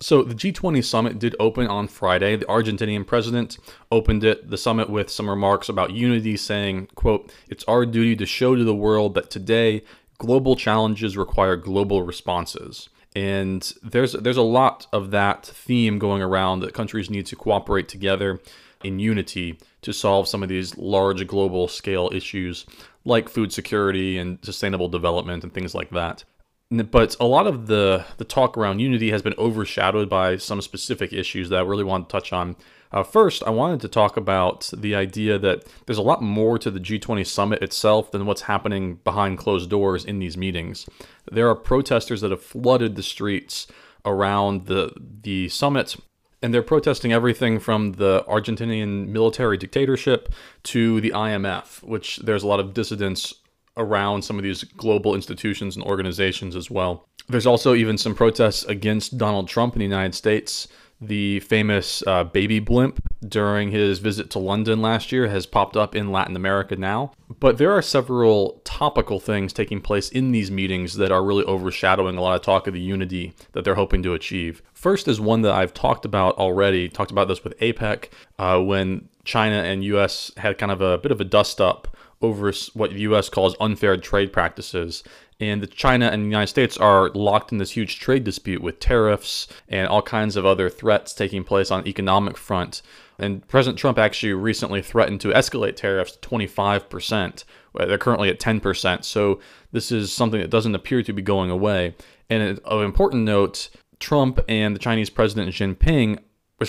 So 0.03 0.23
the 0.23 0.35
G20 0.35 0.83
summit 0.83 1.19
did 1.19 1.37
open 1.39 1.67
on 1.67 1.87
Friday. 1.87 2.37
The 2.37 2.47
Argentinian 2.47 3.07
president 3.07 3.59
opened 3.93 4.25
it, 4.25 4.49
the 4.49 4.57
summit 4.57 4.89
with 4.89 5.11
some 5.11 5.29
remarks 5.29 5.69
about 5.69 5.93
unity, 5.93 6.39
saying, 6.39 6.89
quote, 6.95 7.31
It's 7.49 7.65
our 7.65 7.85
duty 7.85 8.17
to 8.17 8.25
show 8.25 8.57
to 8.57 8.65
the 8.65 8.75
world 8.75 9.15
that 9.15 9.29
today 9.29 9.83
global 10.17 10.57
challenges 10.57 11.19
require 11.19 11.57
global 11.57 12.03
responses. 12.03 12.89
And 13.17 13.73
there's 13.83 14.13
there's 14.13 14.37
a 14.37 14.43
lot 14.43 14.87
of 14.93 15.11
that 15.11 15.45
theme 15.45 15.99
going 15.99 16.23
around 16.23 16.61
that 16.61 16.75
countries 16.75 17.11
need 17.11 17.27
to 17.27 17.37
cooperate 17.37 17.89
together 17.89 18.41
in 18.85 18.99
unity 18.99 19.59
to 19.83 19.93
solve 19.93 20.29
some 20.29 20.43
of 20.43 20.49
these 20.49 20.77
large 20.79 21.27
global 21.27 21.69
scale 21.69 22.11
issues 22.13 22.67
like 23.05 23.29
food 23.29 23.53
security 23.53 24.19
and 24.19 24.39
sustainable 24.43 24.89
development 24.89 25.43
and 25.43 25.53
things 25.53 25.75
like 25.75 25.91
that. 25.91 26.25
But 26.71 27.17
a 27.19 27.27
lot 27.27 27.49
of 27.49 27.67
the 27.67 28.05
the 28.19 28.25
talk 28.25 28.57
around 28.57 28.79
unity 28.79 29.11
has 29.11 29.23
been 29.23 29.35
overshadowed 29.39 30.09
by 30.09 30.37
some 30.37 30.61
specific 30.61 31.13
issues 31.13 31.49
that 31.49 31.59
I 31.59 31.63
really 31.63 31.85
want 31.85 32.09
to 32.09 32.13
touch 32.13 32.33
on 32.33 32.55
uh, 32.93 33.03
first, 33.03 33.43
I 33.45 33.51
wanted 33.51 33.81
to 33.83 33.89
talk 33.89 34.17
about 34.17 34.71
the 34.77 34.95
idea 34.95 35.39
that 35.39 35.65
there's 35.87 35.99
a 35.99 36.03
lot 36.03 36.23
more 36.23 36.59
to 36.59 36.71
the 36.71 36.81
G20 36.81 37.27
summit 37.27 37.63
itself 37.63 38.11
than 38.11 38.27
what's 38.27 38.43
happening 38.43 38.97
behind 39.05 39.39
closed 39.39 39.71
doors 39.71 40.05
in 40.05 40.19
these 40.19 40.37
meetings. 40.37 40.89
There 41.31 41.49
are 41.49 41.55
protesters 41.55 42.21
that 42.23 42.31
have 42.31 42.43
flooded 42.43 42.97
the 42.97 43.03
streets 43.03 43.67
around 44.05 44.67
the 44.67 44.93
the 45.23 45.49
summit 45.51 45.95
and 46.43 46.55
they're 46.55 46.63
protesting 46.63 47.13
everything 47.13 47.59
from 47.59 47.93
the 47.93 48.25
Argentinian 48.27 49.09
military 49.09 49.59
dictatorship 49.59 50.33
to 50.65 51.01
the 51.01 51.11
IMF, 51.11 51.83
which 51.83 52.17
there's 52.19 52.43
a 52.43 52.47
lot 52.47 52.61
of 52.61 52.73
dissidence 52.73 53.35
around 53.77 54.23
some 54.23 54.39
of 54.39 54.43
these 54.43 54.65
global 54.65 55.15
institutions 55.15 55.77
and 55.77 55.85
organizations 55.85 56.57
as 56.57 56.71
well. 56.71 57.07
There's 57.29 57.47
also 57.47 57.75
even 57.75 57.99
some 57.99 58.15
protests 58.15 58.65
against 58.65 59.19
Donald 59.19 59.49
Trump 59.49 59.75
in 59.75 59.81
the 59.81 59.85
United 59.85 60.15
States 60.15 60.67
the 61.01 61.41
famous 61.41 62.03
uh, 62.07 62.25
baby 62.25 62.61
blimp 62.61 63.03
during 63.27 63.71
his 63.71 63.99
visit 63.99 64.31
to 64.31 64.39
London 64.39 64.83
last 64.83 65.13
year 65.13 65.29
has 65.29 65.47
popped 65.47 65.77
up 65.77 65.95
in 65.95 66.13
Latin 66.13 66.37
America 66.37 66.77
now. 66.77 67.13
But 67.39 67.59
there 67.59 67.73
are 67.73 67.83
several 67.83 68.61
topical 68.65 69.19
things 69.19 69.53
taking 69.53 69.81
place 69.81 70.11
in 70.11 70.33
these 70.33 70.51
meetings 70.51 70.95
that 70.97 71.11
are 71.11 71.25
really 71.25 71.45
overshadowing 71.45 72.17
a 72.17 72.21
lot 72.21 72.37
of 72.37 72.43
talk 72.43 72.67
of 72.67 72.75
the 72.75 72.81
unity 72.81 73.35
that 73.53 73.65
they're 73.65 73.75
hoping 73.77 74.03
to 74.03 74.15
achieve. 74.15 74.63
First 74.75 75.09
is 75.09 75.21
one 75.21 75.43
that 75.43 75.55
I've 75.55 75.75
talked 75.75 76.05
about 76.05 76.37
already, 76.37 76.89
talked 76.89 77.11
about 77.11 77.29
this 77.29 77.45
with 77.45 77.59
APEC 77.59 78.11
uh, 78.39 78.61
when 78.61 79.09
China 79.25 79.57
and 79.63 79.85
US 79.85 80.33
had 80.37 80.59
kind 80.59 80.73
of 80.73 80.81
a 80.81 80.99
bit 80.99 81.13
of 81.13 81.21
a 81.21 81.25
dust 81.25 81.61
up 81.61 81.97
over 82.23 82.53
what 82.75 82.91
the 82.91 83.01
US 83.01 83.29
calls 83.31 83.57
unfair 83.61 83.97
trade 83.97 84.33
practices 84.33 85.03
And 85.41 85.71
China 85.71 86.07
and 86.07 86.23
the 86.23 86.29
United 86.29 86.49
States 86.49 86.77
are 86.77 87.09
locked 87.11 87.51
in 87.51 87.59
this 87.59 87.71
huge 87.71 87.99
trade 87.99 88.25
dispute 88.25 88.63
with 88.63 88.79
tariffs 88.79 89.49
and 89.69 89.89
all 89.89 90.03
kinds 90.03 90.37
of 90.37 90.45
other 90.45 90.69
threats 90.69 91.15
taking 91.15 91.45
place 91.45 91.71
on 91.71 91.87
economic 91.87 92.37
front. 92.37 92.83
And 93.19 93.47
President 93.49 93.79
Trump 93.79 93.99
actually 93.99 94.35
recently 94.35 94.83
threatened 94.83 95.21
to 95.23 95.29
escalate 95.29 95.77
tariffs 95.77 96.17
to 96.17 96.29
25%. 96.29 97.45
They're 97.75 97.99
currently 97.99 98.29
at 98.29 98.39
10%. 98.39 99.05
So 99.05 99.41
this 99.73 99.91
is 99.91 100.13
something 100.13 100.41
that 100.41 100.51
doesn't 100.51 100.75
appear 100.75 101.03
to 101.03 101.13
be 101.13 101.23
going 101.23 101.51
away. 101.51 101.95
And 102.29 102.59
of 102.61 102.83
important 102.83 103.25
note, 103.25 103.71
Trump 103.99 104.41
and 104.49 104.75
the 104.75 104.81
Chinese 104.81 105.11
President 105.11 105.53
Xi 105.55 105.65
Jinping 105.65 106.19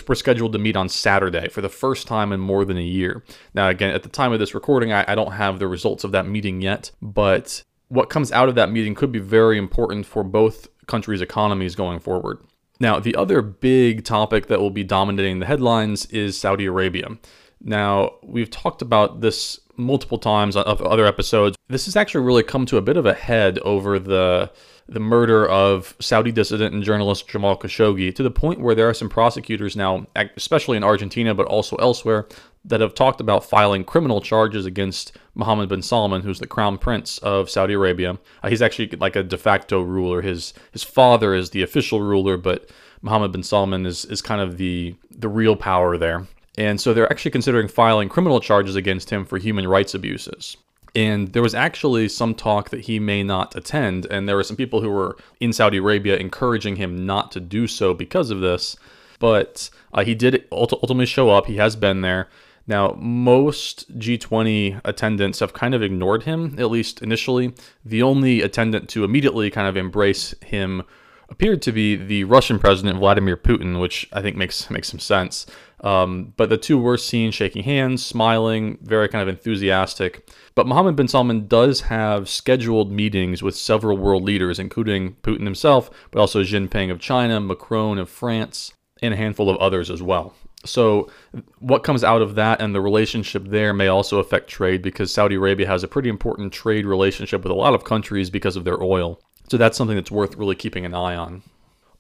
were 0.08 0.16
scheduled 0.16 0.54
to 0.54 0.60
meet 0.60 0.78
on 0.78 0.88
Saturday 0.88 1.50
for 1.50 1.62
the 1.62 1.70
first 1.70 2.08
time 2.08 2.32
in 2.32 2.40
more 2.40 2.64
than 2.64 2.78
a 2.78 2.84
year. 2.84 3.24
Now, 3.54 3.68
again, 3.68 3.94
at 3.94 4.04
the 4.04 4.10
time 4.10 4.32
of 4.32 4.40
this 4.40 4.56
recording, 4.56 4.94
I, 4.94 5.04
I 5.08 5.16
don't 5.16 5.34
have 5.34 5.60
the 5.60 5.68
results 5.68 6.04
of 6.04 6.14
that 6.14 6.26
meeting 6.26 6.62
yet, 6.62 6.92
but 7.02 7.64
what 7.92 8.10
comes 8.10 8.32
out 8.32 8.48
of 8.48 8.56
that 8.56 8.72
meeting 8.72 8.96
could 8.96 9.12
be 9.12 9.20
very 9.20 9.58
important 9.58 10.06
for 10.06 10.24
both 10.24 10.70
countries' 10.88 11.20
economies 11.20 11.76
going 11.76 12.00
forward. 12.00 12.40
Now, 12.80 13.02
the 13.02 13.16
other 13.16 13.42
big 13.42 14.06
topic 14.06 14.48
that 14.48 14.62
will 14.62 14.70
be 14.70 14.86
dominating 14.86 15.40
the 15.40 15.46
headlines 15.46 16.06
is 16.06 16.40
Saudi 16.40 16.66
Arabia. 16.66 17.18
Now, 17.60 18.12
we've 18.24 18.50
talked 18.50 18.82
about 18.82 19.20
this 19.20 19.60
multiple 19.82 20.18
times 20.18 20.56
on 20.56 20.64
other 20.66 21.06
episodes. 21.06 21.58
This 21.68 21.86
has 21.86 21.96
actually 21.96 22.26
really 22.26 22.44
come 22.44 22.66
to 22.68 22.78
a 22.78 22.82
bit 22.82 22.98
of 22.98 23.06
a 23.06 23.14
head 23.14 23.60
over 23.60 24.00
the 24.00 24.52
the 24.88 25.00
murder 25.00 25.48
of 25.48 25.96
Saudi 26.00 26.34
dissident 26.34 26.74
and 26.74 26.84
journalist 26.84 27.28
Jamal 27.28 27.58
Khashoggi 27.58 28.14
to 28.14 28.24
the 28.24 28.32
point 28.32 28.60
where 28.60 28.76
there 28.76 28.90
are 28.90 28.94
some 28.94 29.08
prosecutors 29.08 29.76
now, 29.76 30.06
especially 30.36 30.76
in 30.76 30.84
Argentina 30.84 31.34
but 31.34 31.46
also 31.46 31.78
elsewhere, 31.78 32.28
that 32.66 32.82
have 32.82 32.94
talked 32.94 33.22
about 33.22 33.46
filing 33.46 33.84
criminal 33.84 34.20
charges 34.20 34.66
against 34.66 35.18
Mohammed 35.34 35.70
bin 35.70 35.82
Salman, 35.82 36.22
who's 36.22 36.40
the 36.40 36.48
crown 36.48 36.78
prince 36.78 37.18
of 37.20 37.50
Saudi 37.50 37.74
Arabia. 37.74 38.18
Uh, 38.44 38.50
he's 38.50 38.62
actually 38.62 38.90
like 38.98 39.16
a 39.16 39.24
de 39.24 39.38
facto 39.38 39.82
ruler. 39.82 40.22
His 40.22 40.54
his 40.72 40.84
father 40.84 41.34
is 41.34 41.52
the 41.52 41.64
official 41.64 42.02
ruler, 42.02 42.38
but 42.38 42.70
Mohammed 43.02 43.32
bin 43.32 43.44
Salman 43.44 43.86
is 43.86 44.06
is 44.06 44.22
kind 44.22 44.42
of 44.42 44.58
the 44.58 44.96
the 45.10 45.30
real 45.30 45.56
power 45.56 45.98
there. 45.98 46.28
And 46.58 46.80
so 46.82 46.94
they're 46.94 47.12
actually 47.12 47.32
considering 47.32 47.68
filing 47.68 48.10
criminal 48.10 48.40
charges 48.40 48.76
against 48.76 49.10
him 49.10 49.26
for 49.26 49.38
human 49.38 49.68
rights 49.68 49.94
abuses. 49.94 50.58
And 50.94 51.32
there 51.32 51.42
was 51.42 51.56
actually 51.56 52.10
some 52.10 52.36
talk 52.36 52.70
that 52.70 52.82
he 52.82 53.00
may 53.00 53.24
not 53.24 53.56
attend. 53.56 54.06
And 54.08 54.28
there 54.28 54.36
were 54.36 54.44
some 54.44 54.58
people 54.58 54.82
who 54.82 54.90
were 54.90 55.18
in 55.40 55.54
Saudi 55.54 55.78
Arabia 55.78 56.18
encouraging 56.18 56.76
him 56.76 57.06
not 57.06 57.32
to 57.32 57.40
do 57.40 57.68
so 57.68 57.94
because 57.94 58.30
of 58.30 58.42
this. 58.42 58.76
But 59.20 59.70
uh, 59.94 60.04
he 60.04 60.16
did 60.16 60.46
ultimately 60.52 61.06
show 61.06 61.30
up. 61.30 61.46
He 61.46 61.58
has 61.58 61.76
been 61.76 62.02
there. 62.02 62.28
Now, 62.68 62.96
most 63.00 63.98
G20 63.98 64.82
attendants 64.86 65.40
have 65.40 65.54
kind 65.54 65.74
of 65.74 65.82
ignored 65.82 66.24
him, 66.24 66.56
at 66.60 66.70
least 66.70 67.02
initially. 67.02 67.54
The 67.84 68.04
only 68.04 68.42
attendant 68.42 68.90
to 68.90 69.04
immediately 69.04 69.50
kind 69.50 69.68
of 69.68 69.78
embrace 69.78 70.36
him 70.44 70.84
appeared 71.30 71.62
to 71.64 71.72
be 71.72 71.96
the 71.96 72.26
Russian 72.26 72.60
president 72.60 73.00
Vladimir 73.00 73.38
Putin, 73.38 73.80
which 73.80 74.08
I 74.14 74.22
think 74.22 74.36
makes 74.36 74.70
makes 74.70 74.90
some 74.90 75.00
sense. 75.00 75.48
Um, 75.82 76.34
but 76.38 76.50
the 76.50 76.58
two 76.58 76.78
were 76.78 76.98
seen 76.98 77.32
shaking 77.32 77.64
hands, 77.64 78.06
smiling, 78.06 78.78
very 78.82 79.10
kind 79.10 79.22
of 79.22 79.28
enthusiastic. 79.28 80.30
But 80.54 80.68
Mohammed 80.68 80.96
bin 80.96 81.08
Salman 81.08 81.48
does 81.48 81.82
have 81.82 82.30
scheduled 82.30 82.92
meetings 82.92 83.42
with 83.42 83.56
several 83.56 83.98
world 83.98 84.24
leaders, 84.24 84.60
including 84.60 85.16
Putin 85.24 85.44
himself, 85.44 85.90
but 86.12 86.20
also 86.20 86.44
Jinping 86.44 86.92
of 86.92 87.00
China, 87.00 87.40
Macron 87.40 87.98
of 87.98 88.10
France, 88.10 88.74
and 89.02 89.14
a 89.14 89.18
handful 89.18 89.50
of 89.50 89.58
others 89.58 89.90
as 89.90 90.04
well. 90.04 90.36
So, 90.64 91.10
what 91.58 91.84
comes 91.84 92.04
out 92.04 92.22
of 92.22 92.36
that 92.36 92.62
and 92.62 92.76
the 92.76 92.82
relationship 92.82 93.48
there 93.48 93.74
may 93.74 93.88
also 93.88 94.20
affect 94.20 94.48
trade 94.48 94.84
because 94.84 95.12
Saudi 95.12 95.36
Arabia 95.36 95.66
has 95.66 95.84
a 95.84 95.88
pretty 95.88 96.10
important 96.10 96.54
trade 96.54 96.86
relationship 96.86 97.42
with 97.42 97.52
a 97.52 97.56
lot 97.56 97.74
of 97.74 97.84
countries 97.84 98.30
because 98.30 98.56
of 98.56 98.64
their 98.64 98.82
oil. 98.82 99.20
So 99.50 99.58
that's 99.58 99.78
something 99.78 99.98
that's 99.98 100.12
worth 100.12 100.38
really 100.38 100.56
keeping 100.56 100.86
an 100.86 100.94
eye 100.94 101.16
on. 101.16 101.42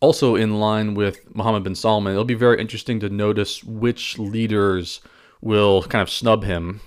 Also, 0.01 0.35
in 0.35 0.59
line 0.59 0.95
with 0.95 1.33
Mohammed 1.35 1.63
bin 1.63 1.75
Salman, 1.75 2.13
it'll 2.13 2.25
be 2.25 2.33
very 2.33 2.59
interesting 2.59 2.99
to 2.99 3.09
notice 3.09 3.63
which 3.63 4.17
leaders 4.17 4.99
will 5.41 5.83
kind 5.83 6.01
of 6.01 6.09
snub 6.09 6.43
him 6.43 6.81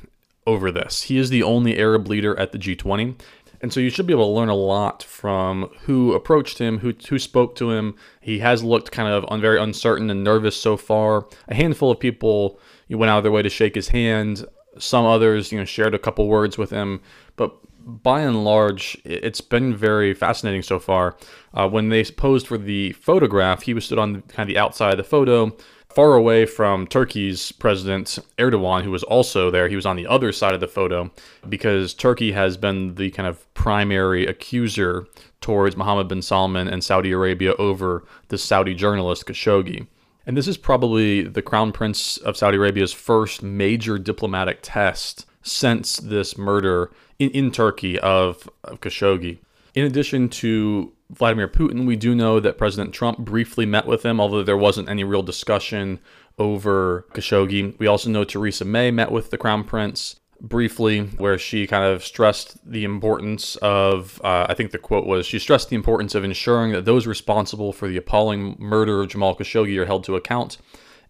over 0.47 0.71
this. 0.71 1.03
He 1.03 1.17
is 1.17 1.31
the 1.31 1.43
only 1.43 1.79
Arab 1.79 2.09
leader 2.09 2.39
at 2.39 2.53
the 2.53 2.59
G20. 2.59 3.15
And 3.61 3.73
so 3.73 3.81
you 3.81 3.89
should 3.89 4.07
be 4.07 4.13
able 4.13 4.27
to 4.27 4.39
learn 4.39 4.51
a 4.51 4.55
lot 4.55 5.03
from 5.03 5.71
who 5.85 6.13
approached 6.13 6.59
him, 6.59 6.81
who, 6.81 6.93
who 7.09 7.19
spoke 7.19 7.55
to 7.57 7.71
him. 7.71 7.95
He 8.21 8.41
has 8.41 8.63
looked 8.63 8.93
kind 8.93 9.09
of 9.09 9.25
un, 9.31 9.41
very 9.41 9.59
uncertain 9.59 10.11
and 10.11 10.23
nervous 10.23 10.57
so 10.57 10.77
far. 10.77 11.27
A 11.49 11.55
handful 11.55 11.91
of 11.91 11.99
people 11.99 12.59
went 12.91 13.11
out 13.11 13.19
of 13.19 13.23
their 13.23 13.33
way 13.33 13.43
to 13.43 13.49
shake 13.49 13.75
his 13.75 13.89
hand. 13.89 14.45
Some 14.79 15.07
others, 15.07 15.51
you 15.51 15.59
know, 15.59 15.65
shared 15.65 15.95
a 15.95 15.99
couple 15.99 16.29
words 16.29 16.59
with 16.59 16.71
him. 16.71 17.01
But 17.37 17.57
by 17.85 18.23
and 18.23 18.45
large, 18.45 18.97
it's 19.05 19.41
been 19.41 19.75
very 19.75 20.15
fascinating 20.15 20.63
so 20.63 20.79
far. 20.79 21.17
Uh, 21.53 21.69
when 21.69 21.89
they 21.89 22.05
posed 22.05 22.47
for 22.47 22.59
the 22.59 22.93
photograph, 22.93 23.63
he 23.63 23.75
was 23.75 23.85
stood 23.85 23.99
on 23.99 24.23
kind 24.23 24.49
of 24.49 24.55
the 24.55 24.59
outside 24.59 24.93
of 24.93 24.97
the 24.97 25.05
photo, 25.05 25.57
far 25.95 26.15
away 26.15 26.45
from 26.45 26.87
Turkey's 26.87 27.53
president 27.53 28.19
Erdogan, 28.39 28.83
who 28.83 28.91
was 28.91 29.05
also 29.05 29.51
there. 29.51 29.69
He 29.69 29.77
was 29.77 29.87
on 29.87 29.97
the 29.97 30.07
other 30.07 30.33
side 30.33 30.55
of 30.55 30.61
the 30.61 30.67
photo 30.67 31.11
because 31.49 31.95
Turkey 31.95 32.33
has 32.33 32.57
been 32.57 32.97
the 32.97 33.11
kind 33.11 33.29
of 33.29 33.53
primary 33.55 34.27
accuser 34.27 35.07
towards 35.41 35.77
Mohammed 35.77 36.09
bin 36.09 36.23
Salman 36.23 36.69
and 36.69 36.83
Saudi 36.83 37.13
Arabia 37.13 37.55
over 37.57 38.05
the 38.29 38.39
Saudi 38.39 38.75
journalist 38.75 39.27
Khashoggi. 39.27 39.87
And 40.27 40.37
this 40.37 40.49
is 40.49 40.57
probably 40.57 41.23
the 41.23 41.43
Crown 41.43 41.71
Prince 41.71 42.17
of 42.17 42.37
Saudi 42.37 42.57
Arabia's 42.57 42.93
first 42.93 43.43
major 43.43 43.99
diplomatic 43.99 44.61
test 44.63 45.27
since 45.45 45.99
this 45.99 46.37
murder 46.37 46.91
in, 47.19 47.31
in 47.31 47.51
Turkey 47.53 47.99
of, 48.01 48.49
of 48.65 48.81
Khashoggi. 48.81 49.39
In 49.75 49.85
addition 49.85 50.29
to 50.31 50.93
Vladimir 51.11 51.49
Putin, 51.49 51.87
we 51.87 51.97
do 51.97 52.15
know 52.15 52.41
that 52.41 52.59
President 52.59 52.93
Trump 52.93 53.19
briefly 53.19 53.67
met 53.67 53.87
with 53.87 54.05
him, 54.05 54.21
although 54.21 54.43
there 54.43 54.57
wasn't 54.57 54.89
any 54.89 55.05
real 55.05 55.23
discussion 55.23 56.01
over 56.39 57.07
Khashoggi. 57.13 57.79
We 57.79 57.87
also 57.87 58.11
know 58.11 58.25
Theresa 58.25 58.65
May 58.65 58.91
met 58.91 59.13
with 59.13 59.31
the 59.31 59.39
Crown 59.39 59.65
Prince 59.65 60.21
briefly, 60.41 61.01
where 61.01 61.39
she 61.39 61.67
kind 61.67 61.85
of 61.85 62.05
stressed 62.05 62.59
the 62.69 62.85
importance 62.85 63.57
of, 63.57 64.21
uh, 64.25 64.47
I 64.49 64.55
think 64.55 64.73
the 64.73 64.79
quote 64.79 65.07
was, 65.07 65.27
she 65.27 65.39
stressed 65.39 65.69
the 65.69 65.77
importance 65.77 66.15
of 66.15 66.25
ensuring 66.25 66.73
that 66.73 66.85
those 66.85 67.07
responsible 67.07 67.73
for 67.73 67.89
the 67.89 67.97
appalling 67.97 68.57
murder 68.59 69.03
of 69.03 69.09
Jamal 69.09 69.37
Khashoggi 69.37 69.79
are 69.79 69.87
held 69.87 70.05
to 70.05 70.17
account, 70.17 70.59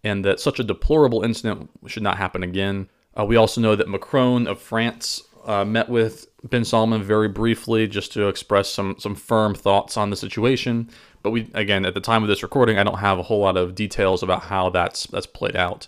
and 0.03 0.23
that 0.23 0.39
such 0.39 0.59
a 0.59 0.63
deplorable 0.63 1.23
incident 1.23 1.69
should 1.87 2.03
not 2.03 2.17
happen 2.17 2.43
again. 2.43 2.89
Uh, 3.17 3.25
we 3.25 3.35
also 3.35 3.61
know 3.61 3.75
that 3.75 3.87
Macron 3.87 4.47
of 4.47 4.59
France 4.59 5.21
uh, 5.45 5.63
met 5.63 5.89
with 5.89 6.27
bin 6.49 6.65
Salman 6.65 7.01
very 7.03 7.27
briefly 7.27 7.87
just 7.87 8.11
to 8.13 8.27
express 8.27 8.69
some 8.69 8.95
some 8.99 9.15
firm 9.15 9.55
thoughts 9.55 9.97
on 9.97 10.09
the 10.09 10.15
situation. 10.15 10.89
But 11.23 11.31
we 11.31 11.49
again 11.53 11.85
at 11.85 11.93
the 11.93 12.01
time 12.01 12.23
of 12.23 12.29
this 12.29 12.43
recording, 12.43 12.77
I 12.77 12.83
don't 12.83 12.99
have 12.99 13.19
a 13.19 13.23
whole 13.23 13.39
lot 13.39 13.57
of 13.57 13.75
details 13.75 14.21
about 14.23 14.43
how 14.43 14.69
that's 14.69 15.07
that's 15.07 15.27
played 15.27 15.55
out. 15.55 15.87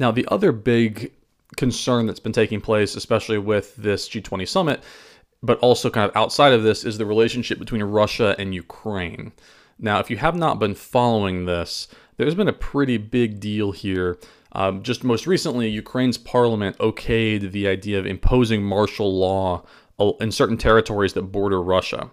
Now, 0.00 0.10
the 0.10 0.26
other 0.28 0.52
big 0.52 1.12
concern 1.56 2.06
that's 2.06 2.20
been 2.20 2.32
taking 2.32 2.60
place, 2.60 2.96
especially 2.96 3.38
with 3.38 3.76
this 3.76 4.08
G20 4.08 4.48
summit, 4.48 4.82
but 5.42 5.58
also 5.60 5.88
kind 5.90 6.10
of 6.10 6.16
outside 6.16 6.52
of 6.52 6.62
this, 6.64 6.84
is 6.84 6.98
the 6.98 7.06
relationship 7.06 7.58
between 7.58 7.82
Russia 7.82 8.34
and 8.38 8.54
Ukraine. 8.54 9.32
Now, 9.78 10.00
if 10.00 10.10
you 10.10 10.16
have 10.16 10.34
not 10.34 10.58
been 10.58 10.74
following 10.74 11.46
this, 11.46 11.88
there's 12.16 12.34
been 12.34 12.48
a 12.48 12.52
pretty 12.52 12.96
big 12.96 13.40
deal 13.40 13.72
here 13.72 14.18
um, 14.54 14.82
just 14.82 15.04
most 15.04 15.26
recently, 15.26 15.68
Ukraine's 15.68 16.18
parliament 16.18 16.78
okayed 16.78 17.52
the 17.52 17.66
idea 17.66 17.98
of 17.98 18.06
imposing 18.06 18.62
martial 18.62 19.16
law 19.16 19.64
in 20.20 20.32
certain 20.32 20.56
territories 20.56 21.12
that 21.14 21.22
border 21.22 21.62
Russia. 21.62 22.10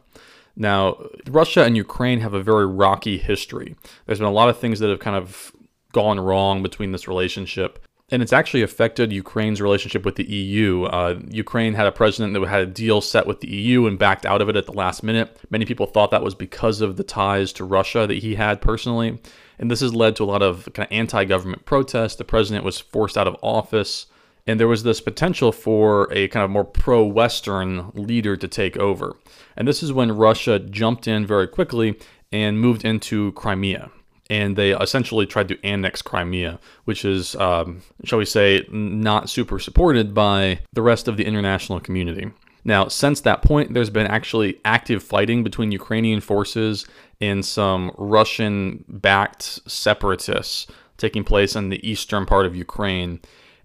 Now, 0.56 0.98
Russia 1.28 1.64
and 1.64 1.78
Ukraine 1.78 2.20
have 2.20 2.34
a 2.34 2.44
very 2.44 2.66
rocky 2.66 3.18
history. 3.18 3.76
There's 4.06 4.20
been 4.20 4.28
a 4.28 4.32
lot 4.32 4.50
of 4.50 4.60
things 4.60 4.80
that 4.80 4.90
have 4.90 5.00
kind 5.00 5.16
of 5.16 5.52
gone 5.94 6.20
wrong 6.20 6.62
between 6.62 6.92
this 6.92 7.08
relationship. 7.08 7.80
And 8.10 8.22
it's 8.22 8.34
actually 8.34 8.62
affected 8.62 9.14
Ukraine's 9.14 9.62
relationship 9.62 10.04
with 10.04 10.18
the 10.18 10.30
EU. 10.30 10.84
Uh, 10.84 11.22
Ukraine 11.30 11.76
had 11.76 11.88
a 11.88 11.94
president 11.94 12.34
that 12.34 12.46
had 12.46 12.62
a 12.62 12.66
deal 12.66 13.00
set 13.00 13.26
with 13.26 13.40
the 13.40 13.48
EU 13.48 13.88
and 13.88 13.98
backed 13.98 14.26
out 14.26 14.42
of 14.42 14.50
it 14.50 14.58
at 14.58 14.66
the 14.66 14.74
last 14.74 15.02
minute. 15.02 15.38
Many 15.50 15.64
people 15.64 15.86
thought 15.86 16.12
that 16.12 16.24
was 16.24 16.36
because 16.36 16.82
of 16.82 16.98
the 16.98 17.06
ties 17.06 17.54
to 17.54 17.64
Russia 17.64 18.06
that 18.08 18.18
he 18.18 18.36
had 18.36 18.60
personally. 18.62 19.20
And 19.62 19.70
this 19.70 19.80
has 19.82 19.94
led 19.94 20.16
to 20.16 20.24
a 20.24 20.26
lot 20.26 20.42
of 20.42 20.68
kind 20.74 20.88
of 20.88 20.92
anti 20.92 21.24
government 21.24 21.66
protests. 21.66 22.16
The 22.16 22.26
president 22.26 22.66
was 22.66 22.80
forced 22.80 23.18
out 23.18 23.28
of 23.28 23.38
office. 23.42 24.08
And 24.48 24.60
there 24.60 24.68
was 24.68 24.82
this 24.82 25.00
potential 25.00 25.52
for 25.52 26.12
a 26.12 26.28
kind 26.30 26.44
of 26.44 26.50
more 26.50 26.66
pro 26.66 27.06
Western 27.06 27.92
leader 27.94 28.36
to 28.36 28.48
take 28.48 28.76
over. 28.78 29.16
And 29.56 29.68
this 29.68 29.84
is 29.84 29.94
when 29.94 30.12
Russia 30.12 30.58
jumped 30.58 31.08
in 31.08 31.28
very 31.28 31.48
quickly 31.48 32.00
and 32.32 32.60
moved 32.60 32.84
into 32.84 33.34
Crimea. 33.34 33.92
And 34.32 34.56
they 34.56 34.72
essentially 34.74 35.28
tried 35.28 35.50
to 35.50 35.64
annex 35.64 36.02
Crimea, 36.02 36.60
which 36.86 37.06
is, 37.06 37.36
um, 37.36 37.84
shall 38.04 38.18
we 38.18 38.26
say, 38.26 38.66
not 38.72 39.30
super 39.30 39.60
supported 39.60 40.16
by 40.16 40.62
the 40.74 40.82
rest 40.82 41.08
of 41.08 41.18
the 41.18 41.26
international 41.26 41.80
community. 41.80 42.32
Now, 42.64 42.88
since 42.88 43.22
that 43.22 43.42
point, 43.42 43.74
there's 43.74 43.90
been 43.90 44.08
actually 44.08 44.60
active 44.66 45.04
fighting 45.04 45.44
between 45.44 45.72
Ukrainian 45.72 46.22
forces 46.22 46.88
and 47.22 47.46
some 47.46 47.92
Russian 47.98 48.84
backed 48.90 49.44
separatists 49.70 50.68
taking 50.98 51.24
place 51.24 51.56
in 51.56 51.70
the 51.70 51.88
eastern 51.88 52.26
part 52.26 52.46
of 52.46 52.56
Ukraine. 52.56 53.20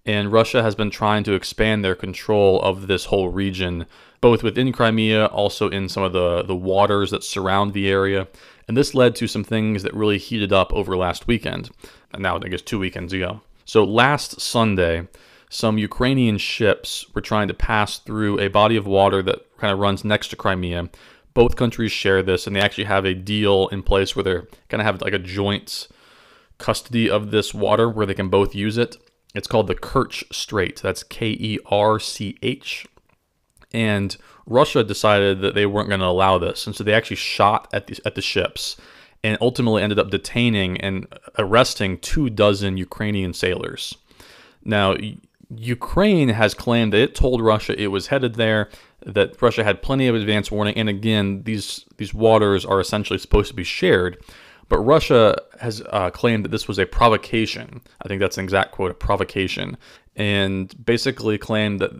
And 0.04 0.30
Russia 0.30 0.62
has 0.62 0.74
been 0.74 0.90
trying 0.90 1.24
to 1.24 1.32
expand 1.32 1.84
their 1.84 1.96
control 1.96 2.60
of 2.62 2.86
this 2.86 3.06
whole 3.06 3.30
region, 3.30 3.86
both 4.20 4.42
within 4.42 4.72
Crimea, 4.72 5.26
also 5.26 5.68
in 5.68 5.88
some 5.88 6.04
of 6.04 6.12
the, 6.12 6.42
the 6.44 6.54
waters 6.54 7.10
that 7.10 7.24
surround 7.24 7.72
the 7.72 7.88
area. 7.88 8.28
And 8.68 8.76
this 8.76 8.94
led 8.94 9.16
to 9.16 9.26
some 9.26 9.42
things 9.42 9.82
that 9.82 9.94
really 9.94 10.18
heated 10.18 10.52
up 10.52 10.72
over 10.72 10.96
last 10.96 11.26
weekend. 11.26 11.70
And 12.12 12.22
now, 12.22 12.36
I 12.36 12.48
guess, 12.48 12.62
two 12.62 12.78
weekends 12.78 13.12
ago. 13.12 13.40
So 13.64 13.82
last 13.82 14.40
Sunday, 14.40 15.08
some 15.50 15.78
Ukrainian 15.78 16.38
ships 16.38 17.06
were 17.14 17.20
trying 17.20 17.48
to 17.48 17.54
pass 17.54 17.98
through 17.98 18.38
a 18.38 18.48
body 18.48 18.76
of 18.76 18.86
water 18.86 19.22
that 19.22 19.56
kind 19.58 19.72
of 19.72 19.78
runs 19.78 20.04
next 20.04 20.28
to 20.28 20.36
Crimea. 20.36 20.88
Both 21.36 21.54
countries 21.54 21.92
share 21.92 22.22
this, 22.22 22.46
and 22.46 22.56
they 22.56 22.60
actually 22.60 22.84
have 22.84 23.04
a 23.04 23.12
deal 23.12 23.68
in 23.68 23.82
place 23.82 24.16
where 24.16 24.22
they're 24.22 24.48
going 24.68 24.78
to 24.78 24.84
have 24.84 25.02
like 25.02 25.12
a 25.12 25.18
joint 25.18 25.86
custody 26.56 27.10
of 27.10 27.30
this 27.30 27.52
water 27.52 27.90
where 27.90 28.06
they 28.06 28.14
can 28.14 28.30
both 28.30 28.54
use 28.54 28.78
it. 28.78 28.96
It's 29.34 29.46
called 29.46 29.66
the 29.66 29.74
Kerch 29.74 30.24
Strait. 30.32 30.80
That's 30.82 31.02
K 31.02 31.28
E 31.28 31.58
R 31.66 32.00
C 32.00 32.38
H. 32.42 32.86
And 33.74 34.16
Russia 34.46 34.82
decided 34.82 35.42
that 35.42 35.54
they 35.54 35.66
weren't 35.66 35.90
going 35.90 36.00
to 36.00 36.06
allow 36.06 36.38
this, 36.38 36.66
and 36.66 36.74
so 36.74 36.82
they 36.82 36.94
actually 36.94 37.16
shot 37.16 37.68
at 37.70 37.86
the 37.86 38.00
at 38.06 38.14
the 38.14 38.22
ships, 38.22 38.78
and 39.22 39.36
ultimately 39.42 39.82
ended 39.82 39.98
up 39.98 40.08
detaining 40.08 40.80
and 40.80 41.06
arresting 41.38 41.98
two 41.98 42.30
dozen 42.30 42.78
Ukrainian 42.78 43.34
sailors. 43.34 43.94
Now, 44.64 44.96
Ukraine 45.54 46.30
has 46.30 46.54
claimed 46.54 46.92
that 46.92 47.00
it 47.00 47.14
told 47.14 47.40
Russia 47.40 47.80
it 47.80 47.88
was 47.88 48.08
headed 48.08 48.34
there, 48.34 48.68
that 49.04 49.40
Russia 49.40 49.62
had 49.62 49.82
plenty 49.82 50.08
of 50.08 50.14
advance 50.14 50.50
warning, 50.50 50.76
and 50.76 50.88
again, 50.88 51.42
these 51.44 51.84
these 51.98 52.12
waters 52.12 52.64
are 52.64 52.80
essentially 52.80 53.18
supposed 53.18 53.48
to 53.48 53.54
be 53.54 53.64
shared. 53.64 54.18
But 54.68 54.80
Russia 54.80 55.36
has 55.60 55.80
uh, 55.90 56.10
claimed 56.10 56.44
that 56.44 56.50
this 56.50 56.66
was 56.66 56.78
a 56.78 56.86
provocation. 56.86 57.80
I 58.02 58.08
think 58.08 58.20
that's 58.20 58.36
an 58.36 58.42
exact 58.42 58.72
quote, 58.72 58.90
a 58.90 58.94
provocation, 58.94 59.76
and 60.16 60.74
basically 60.84 61.38
claimed 61.38 61.80
that 61.80 61.92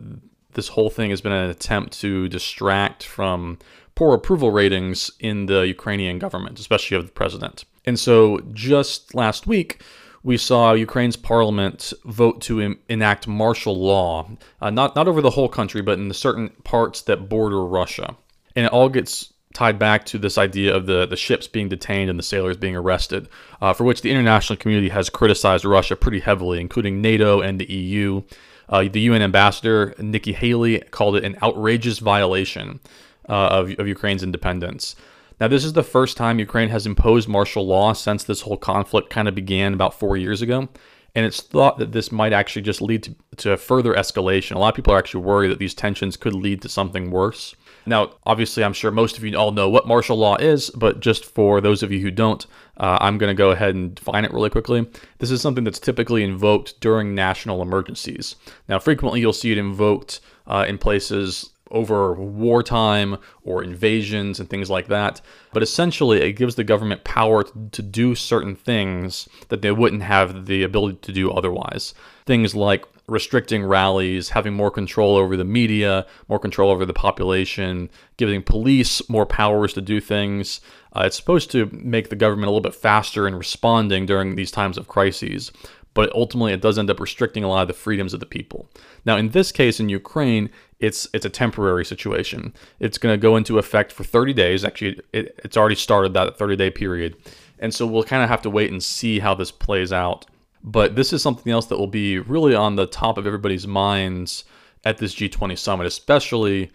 this 0.53 0.67
whole 0.67 0.89
thing 0.89 1.11
has 1.11 1.21
been 1.21 1.31
an 1.31 1.49
attempt 1.49 1.97
to 2.01 2.27
distract 2.27 3.03
from 3.03 3.57
poor 3.95 4.13
approval 4.13 4.51
ratings 4.51 5.11
in 5.19 5.45
the 5.45 5.61
Ukrainian 5.61 6.19
government, 6.19 6.59
especially 6.59 6.97
of 6.97 7.05
the 7.05 7.11
president. 7.11 7.63
And 7.85 7.97
so 7.97 8.41
just 8.53 9.15
last 9.15 9.47
week, 9.47 9.81
we 10.27 10.35
saw 10.35 10.73
Ukraine's 10.73 11.15
parliament 11.15 11.93
vote 12.03 12.41
to 12.41 12.75
enact 12.89 13.29
martial 13.29 13.77
law, 13.79 14.29
uh, 14.59 14.69
not 14.69 14.93
not 14.93 15.07
over 15.07 15.21
the 15.21 15.29
whole 15.29 15.47
country, 15.47 15.81
but 15.81 15.97
in 15.97 16.09
the 16.09 16.13
certain 16.13 16.49
parts 16.65 17.01
that 17.03 17.29
border 17.29 17.65
Russia. 17.65 18.13
And 18.53 18.65
it 18.65 18.71
all 18.73 18.89
gets 18.89 19.31
tied 19.53 19.79
back 19.79 20.05
to 20.07 20.17
this 20.17 20.37
idea 20.37 20.75
of 20.75 20.85
the, 20.85 21.05
the 21.05 21.15
ships 21.15 21.47
being 21.47 21.69
detained 21.69 22.09
and 22.09 22.19
the 22.19 22.23
sailors 22.23 22.57
being 22.57 22.75
arrested, 22.75 23.29
uh, 23.61 23.71
for 23.71 23.85
which 23.85 24.01
the 24.01 24.11
international 24.11 24.57
community 24.57 24.89
has 24.89 25.09
criticized 25.09 25.63
Russia 25.63 25.95
pretty 25.95 26.19
heavily, 26.19 26.59
including 26.59 27.01
NATO 27.01 27.39
and 27.39 27.57
the 27.57 27.71
EU. 27.71 28.21
Uh, 28.67 28.83
the 28.91 28.99
UN 28.99 29.21
ambassador, 29.21 29.95
Nikki 29.97 30.33
Haley, 30.33 30.81
called 30.91 31.15
it 31.15 31.23
an 31.23 31.37
outrageous 31.41 31.99
violation 31.99 32.81
uh, 33.29 33.47
of, 33.47 33.79
of 33.79 33.87
Ukraine's 33.87 34.23
independence. 34.23 34.97
Now, 35.39 35.47
this 35.47 35.63
is 35.63 35.73
the 35.73 35.83
first 35.83 36.17
time 36.17 36.39
Ukraine 36.39 36.69
has 36.69 36.87
imposed 36.87 37.29
martial 37.29 37.65
law 37.65 37.93
since 37.93 38.23
this 38.23 38.41
whole 38.41 38.57
conflict 38.57 39.09
kind 39.09 39.27
of 39.27 39.35
began 39.35 39.73
about 39.73 39.93
four 39.93 40.17
years 40.17 40.41
ago. 40.41 40.67
And 41.15 41.25
it's 41.25 41.41
thought 41.41 41.79
that 41.79 41.93
this 41.93 42.11
might 42.11 42.33
actually 42.33 42.61
just 42.61 42.81
lead 42.81 43.03
to, 43.03 43.15
to 43.37 43.57
further 43.57 43.93
escalation. 43.93 44.55
A 44.55 44.59
lot 44.59 44.69
of 44.69 44.75
people 44.75 44.93
are 44.93 44.99
actually 44.99 45.23
worried 45.23 45.49
that 45.49 45.57
these 45.57 45.73
tensions 45.73 46.15
could 46.15 46.33
lead 46.33 46.61
to 46.61 46.69
something 46.69 47.09
worse. 47.09 47.55
Now, 47.87 48.11
obviously, 48.25 48.63
I'm 48.63 48.73
sure 48.73 48.91
most 48.91 49.17
of 49.17 49.23
you 49.23 49.35
all 49.35 49.51
know 49.51 49.69
what 49.69 49.87
martial 49.87 50.17
law 50.17 50.35
is, 50.35 50.69
but 50.71 50.99
just 50.99 51.25
for 51.25 51.61
those 51.61 51.81
of 51.81 51.91
you 51.91 52.01
who 52.01 52.11
don't, 52.11 52.45
uh, 52.77 52.97
I'm 53.01 53.17
going 53.17 53.29
to 53.31 53.37
go 53.37 53.51
ahead 53.51 53.73
and 53.73 53.95
define 53.95 54.25
it 54.25 54.33
really 54.33 54.49
quickly. 54.49 54.85
This 55.19 55.31
is 55.31 55.41
something 55.41 55.63
that's 55.63 55.79
typically 55.79 56.23
invoked 56.23 56.79
during 56.81 57.15
national 57.15 57.61
emergencies. 57.61 58.35
Now, 58.67 58.77
frequently 58.77 59.19
you'll 59.19 59.33
see 59.33 59.51
it 59.51 59.57
invoked 59.57 60.19
uh, 60.45 60.65
in 60.67 60.77
places 60.77 61.51
over 61.71 62.13
wartime 62.13 63.17
or 63.43 63.63
invasions 63.63 64.39
and 64.39 64.49
things 64.49 64.69
like 64.69 64.87
that. 64.87 65.21
But 65.53 65.63
essentially, 65.63 66.21
it 66.21 66.33
gives 66.33 66.55
the 66.55 66.63
government 66.63 67.03
power 67.03 67.43
to 67.43 67.81
do 67.81 68.15
certain 68.15 68.55
things 68.55 69.27
that 69.49 69.61
they 69.61 69.71
wouldn't 69.71 70.03
have 70.03 70.45
the 70.45 70.63
ability 70.63 70.99
to 71.03 71.11
do 71.11 71.31
otherwise. 71.31 71.93
Things 72.25 72.55
like 72.55 72.85
restricting 73.07 73.63
rallies, 73.63 74.29
having 74.29 74.53
more 74.53 74.69
control 74.69 75.15
over 75.15 75.37
the 75.37 75.45
media, 75.45 76.05
more 76.27 76.39
control 76.39 76.69
over 76.69 76.85
the 76.85 76.93
population, 76.93 77.89
giving 78.17 78.43
police 78.43 79.07
more 79.09 79.25
powers 79.25 79.73
to 79.73 79.81
do 79.81 80.01
things. 80.01 80.59
Uh, 80.93 81.03
it's 81.05 81.15
supposed 81.15 81.49
to 81.51 81.69
make 81.71 82.09
the 82.09 82.15
government 82.15 82.47
a 82.47 82.51
little 82.51 82.61
bit 82.61 82.75
faster 82.75 83.27
in 83.27 83.35
responding 83.35 84.05
during 84.05 84.35
these 84.35 84.51
times 84.51 84.77
of 84.77 84.87
crises 84.87 85.51
but 85.97 86.13
ultimately 86.13 86.53
it 86.53 86.61
does 86.61 86.77
end 86.77 86.91
up 86.91 86.99
restricting 86.99 87.43
a 87.43 87.47
lot 87.47 87.63
of 87.63 87.67
the 87.67 87.73
freedoms 87.73 88.13
of 88.13 88.19
the 88.19 88.25
people. 88.27 88.69
Now, 89.03 89.17
in 89.17 89.29
this 89.29 89.51
case, 89.51 89.79
in 89.79 89.89
Ukraine, 89.89 90.51
it's 90.79 91.07
it's 91.11 91.25
a 91.25 91.29
temporary 91.43 91.83
situation. 91.83 92.53
It's 92.79 92.99
going 92.99 93.13
to 93.13 93.17
go 93.17 93.35
into 93.35 93.57
effect 93.57 93.91
for 93.91 94.03
30 94.03 94.31
days. 94.33 94.63
Actually, 94.63 94.99
it, 95.11 95.39
it's 95.43 95.57
already 95.57 95.73
started 95.73 96.13
that 96.13 96.37
30 96.37 96.55
day 96.55 96.69
period, 96.69 97.17
and 97.57 97.73
so 97.73 97.87
we'll 97.87 98.03
kind 98.03 98.21
of 98.21 98.29
have 98.29 98.43
to 98.43 98.49
wait 98.51 98.71
and 98.71 98.83
see 98.83 99.17
how 99.17 99.33
this 99.33 99.49
plays 99.49 99.91
out. 99.91 100.27
But 100.63 100.95
this 100.95 101.13
is 101.13 101.23
something 101.23 101.51
else 101.51 101.65
that 101.65 101.79
will 101.79 101.87
be 101.87 102.19
really 102.19 102.53
on 102.53 102.75
the 102.75 102.85
top 102.85 103.17
of 103.17 103.25
everybody's 103.25 103.65
minds 103.65 104.43
at 104.85 104.99
this 104.99 105.15
G20 105.15 105.57
summit, 105.57 105.87
especially 105.87 106.69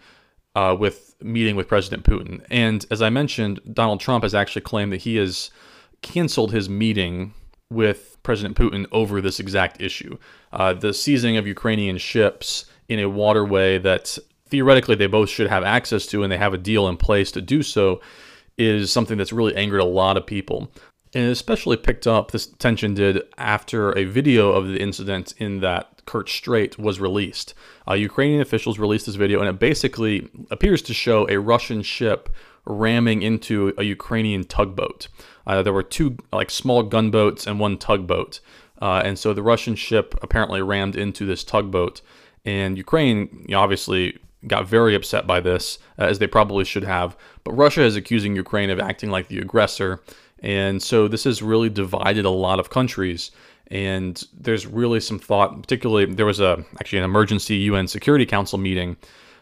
uh, 0.53 0.75
with 0.77 1.15
meeting 1.21 1.55
with 1.55 1.69
President 1.69 2.03
Putin. 2.03 2.45
And 2.49 2.85
as 2.91 3.01
I 3.01 3.09
mentioned, 3.09 3.61
Donald 3.71 4.01
Trump 4.01 4.23
has 4.23 4.35
actually 4.35 4.63
claimed 4.63 4.91
that 4.91 5.03
he 5.03 5.15
has 5.15 5.49
canceled 6.01 6.51
his 6.51 6.67
meeting 6.67 7.33
with 7.73 8.17
President 8.23 8.55
Putin 8.57 8.85
over 8.91 9.21
this 9.21 9.39
exact 9.39 9.81
issue. 9.81 10.17
Uh, 10.51 10.73
the 10.73 10.93
seizing 10.93 11.37
of 11.37 11.47
Ukrainian 11.47 11.97
ships 11.97 12.65
in 12.87 12.99
a 12.99 13.09
waterway 13.09 13.77
that 13.79 14.17
theoretically 14.47 14.95
they 14.95 15.07
both 15.07 15.29
should 15.29 15.49
have 15.49 15.63
access 15.63 16.05
to 16.07 16.23
and 16.23 16.31
they 16.31 16.37
have 16.37 16.53
a 16.53 16.57
deal 16.57 16.87
in 16.87 16.97
place 16.97 17.31
to 17.31 17.41
do 17.41 17.63
so 17.63 18.01
is 18.57 18.91
something 18.91 19.17
that's 19.17 19.33
really 19.33 19.55
angered 19.55 19.79
a 19.79 19.85
lot 19.85 20.15
of 20.15 20.25
people. 20.25 20.71
And 21.15 21.29
especially 21.31 21.77
picked 21.77 22.07
up, 22.07 22.31
this 22.31 22.47
tension 22.47 22.93
did 22.93 23.21
after 23.37 23.97
a 23.97 24.03
video 24.03 24.51
of 24.51 24.67
the 24.67 24.79
incident 24.79 25.33
in 25.37 25.59
that 25.59 25.92
Kerch 26.05 26.29
Strait 26.29 26.77
was 26.77 26.99
released. 26.99 27.53
Uh, 27.87 27.93
Ukrainian 27.93 28.41
officials 28.41 28.79
released 28.79 29.05
this 29.05 29.15
video, 29.15 29.39
and 29.39 29.49
it 29.49 29.59
basically 29.59 30.29
appears 30.51 30.81
to 30.83 30.93
show 30.93 31.27
a 31.29 31.39
Russian 31.39 31.81
ship 31.81 32.29
ramming 32.65 33.21
into 33.21 33.73
a 33.77 33.83
Ukrainian 33.83 34.43
tugboat. 34.43 35.07
Uh, 35.45 35.61
there 35.63 35.73
were 35.73 35.83
two 35.83 36.17
like 36.31 36.49
small 36.49 36.83
gunboats 36.83 37.45
and 37.45 37.59
one 37.59 37.77
tugboat, 37.77 38.39
uh, 38.81 39.01
and 39.03 39.19
so 39.19 39.33
the 39.33 39.43
Russian 39.43 39.75
ship 39.75 40.15
apparently 40.21 40.61
rammed 40.61 40.95
into 40.95 41.25
this 41.25 41.43
tugboat, 41.43 42.01
and 42.45 42.77
Ukraine 42.77 43.45
obviously 43.53 44.17
got 44.47 44.67
very 44.67 44.93
upset 44.93 45.25
by 45.25 45.39
this, 45.39 45.79
uh, 45.97 46.03
as 46.03 46.19
they 46.19 46.27
probably 46.27 46.65
should 46.65 46.83
have. 46.83 47.15
But 47.43 47.53
Russia 47.53 47.81
is 47.83 47.95
accusing 47.95 48.35
Ukraine 48.35 48.69
of 48.69 48.79
acting 48.79 49.09
like 49.09 49.27
the 49.27 49.39
aggressor, 49.39 50.01
and 50.39 50.81
so 50.83 51.07
this 51.07 51.23
has 51.23 51.41
really 51.41 51.69
divided 51.69 52.25
a 52.25 52.29
lot 52.29 52.59
of 52.59 52.69
countries. 52.69 53.31
And 53.67 54.23
there's 54.33 54.67
really 54.67 54.99
some 54.99 55.19
thought, 55.19 55.61
particularly 55.61 56.05
there 56.05 56.25
was 56.25 56.39
a 56.39 56.63
actually 56.79 56.99
an 56.99 57.05
emergency 57.05 57.55
UN 57.55 57.87
Security 57.87 58.25
Council 58.25 58.57
meeting 58.57 58.97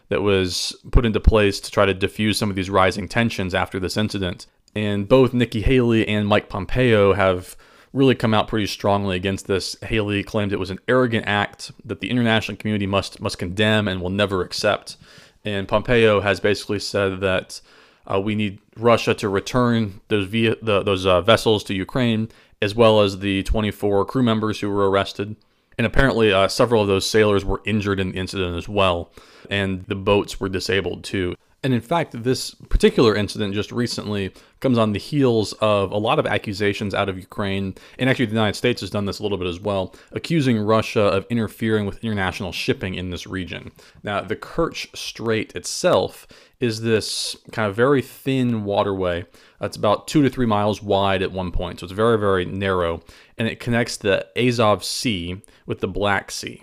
that 0.08 0.22
was 0.22 0.76
put 0.90 1.06
into 1.06 1.20
place 1.20 1.60
to 1.60 1.70
try 1.70 1.86
to 1.86 1.94
diffuse 1.94 2.38
some 2.38 2.50
of 2.50 2.56
these 2.56 2.70
rising 2.70 3.08
tensions 3.08 3.54
after 3.54 3.80
this 3.80 3.96
incident. 3.96 4.46
And 4.74 5.08
both 5.08 5.34
Nikki 5.34 5.62
Haley 5.62 6.06
and 6.06 6.26
Mike 6.26 6.48
Pompeo 6.48 7.12
have 7.14 7.56
really 7.92 8.14
come 8.14 8.32
out 8.32 8.48
pretty 8.48 8.66
strongly 8.66 9.16
against 9.16 9.46
this. 9.46 9.76
Haley 9.82 10.22
claimed 10.22 10.52
it 10.52 10.58
was 10.58 10.70
an 10.70 10.78
arrogant 10.88 11.26
act 11.26 11.72
that 11.84 12.00
the 12.00 12.10
international 12.10 12.56
community 12.56 12.86
must 12.86 13.20
must 13.20 13.38
condemn 13.38 13.88
and 13.88 14.00
will 14.00 14.10
never 14.10 14.42
accept. 14.42 14.96
And 15.44 15.68
Pompeo 15.68 16.20
has 16.20 16.40
basically 16.40 16.78
said 16.78 17.20
that 17.20 17.60
uh, 18.06 18.20
we 18.20 18.34
need 18.34 18.58
Russia 18.76 19.14
to 19.14 19.28
return 19.28 20.00
those 20.08 20.26
via, 20.26 20.56
the, 20.62 20.82
those 20.82 21.06
uh, 21.06 21.20
vessels 21.20 21.64
to 21.64 21.74
Ukraine, 21.74 22.28
as 22.62 22.74
well 22.74 23.00
as 23.00 23.18
the 23.18 23.42
24 23.42 24.06
crew 24.06 24.22
members 24.22 24.60
who 24.60 24.70
were 24.70 24.88
arrested. 24.88 25.36
And 25.76 25.86
apparently, 25.86 26.32
uh, 26.32 26.48
several 26.48 26.80
of 26.80 26.88
those 26.88 27.06
sailors 27.06 27.44
were 27.44 27.60
injured 27.64 27.98
in 27.98 28.12
the 28.12 28.18
incident 28.18 28.56
as 28.56 28.68
well, 28.68 29.10
and 29.50 29.84
the 29.86 29.94
boats 29.96 30.38
were 30.38 30.48
disabled 30.48 31.02
too. 31.02 31.34
And 31.64 31.72
in 31.72 31.80
fact, 31.80 32.24
this 32.24 32.54
particular 32.54 33.14
incident 33.14 33.54
just 33.54 33.70
recently 33.70 34.32
comes 34.58 34.78
on 34.78 34.92
the 34.92 34.98
heels 34.98 35.52
of 35.54 35.92
a 35.92 35.96
lot 35.96 36.18
of 36.18 36.26
accusations 36.26 36.92
out 36.92 37.08
of 37.08 37.16
Ukraine, 37.16 37.76
and 38.00 38.10
actually 38.10 38.26
the 38.26 38.32
United 38.32 38.56
States 38.56 38.80
has 38.80 38.90
done 38.90 39.04
this 39.04 39.20
a 39.20 39.22
little 39.22 39.38
bit 39.38 39.46
as 39.46 39.60
well, 39.60 39.94
accusing 40.10 40.58
Russia 40.58 41.02
of 41.02 41.24
interfering 41.30 41.86
with 41.86 42.02
international 42.02 42.50
shipping 42.50 42.96
in 42.96 43.10
this 43.10 43.28
region. 43.28 43.70
Now, 44.02 44.22
the 44.22 44.34
Kerch 44.34 44.96
Strait 44.96 45.54
itself 45.54 46.26
is 46.58 46.80
this 46.80 47.36
kind 47.52 47.68
of 47.68 47.76
very 47.76 48.02
thin 48.02 48.64
waterway. 48.64 49.24
It's 49.60 49.76
about 49.76 50.08
two 50.08 50.22
to 50.22 50.30
three 50.30 50.46
miles 50.46 50.82
wide 50.82 51.22
at 51.22 51.30
one 51.30 51.52
point, 51.52 51.78
so 51.78 51.84
it's 51.84 51.92
very, 51.92 52.18
very 52.18 52.44
narrow, 52.44 53.02
and 53.38 53.46
it 53.46 53.60
connects 53.60 53.96
the 53.96 54.26
Azov 54.36 54.82
Sea 54.82 55.40
with 55.66 55.78
the 55.78 55.88
Black 55.88 56.32
Sea. 56.32 56.62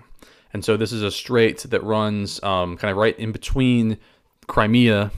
And 0.51 0.65
so 0.65 0.75
this 0.75 0.91
is 0.91 1.03
a 1.03 1.12
strait 1.12 1.59
that 1.59 1.83
runs 1.83 2.41
um, 2.43 2.75
kind 2.75 2.91
of 2.91 2.97
right 2.97 3.17
in 3.17 3.31
between 3.31 3.97
Crimea 4.49 5.12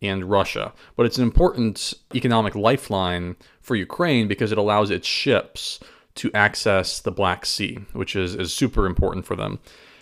and 0.00 0.24
Russia. 0.24 0.72
But 0.96 1.04
it's 1.04 1.18
an 1.18 1.24
important 1.24 1.92
economic 2.14 2.54
lifeline 2.54 3.36
for 3.60 3.76
Ukraine 3.76 4.28
because 4.28 4.52
it 4.52 4.58
allows 4.58 4.90
its 4.90 5.06
ships 5.06 5.80
to 6.14 6.32
access 6.32 7.00
the 7.00 7.12
Black 7.12 7.44
Sea, 7.44 7.78
which 7.92 8.16
is, 8.16 8.34
is 8.34 8.54
super 8.54 8.86
important 8.86 9.26
for 9.26 9.36
them. 9.36 9.58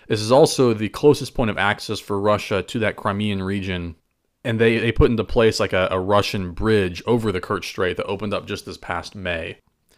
This 0.07 0.21
is 0.21 0.31
also 0.31 0.73
the 0.73 0.89
closest 0.89 1.33
point 1.33 1.49
of 1.49 1.57
access 1.57 1.99
for 1.99 2.19
Russia 2.19 2.61
to 2.61 2.79
that 2.79 2.95
Crimean 2.95 3.43
region. 3.43 3.95
And 4.43 4.59
they, 4.59 4.77
they 4.77 4.91
put 4.91 5.09
into 5.09 5.23
place 5.23 5.59
like 5.59 5.73
a, 5.73 5.87
a 5.89 5.99
Russian 5.99 6.51
bridge 6.51 7.01
over 7.07 7.31
the 7.31 7.41
Kerch 7.41 7.65
Strait 7.65 7.97
that 7.97 8.05
opened 8.05 8.33
up 8.33 8.45
just 8.45 8.65
this 8.65 8.77
past 8.77 9.15
May. 9.15 9.57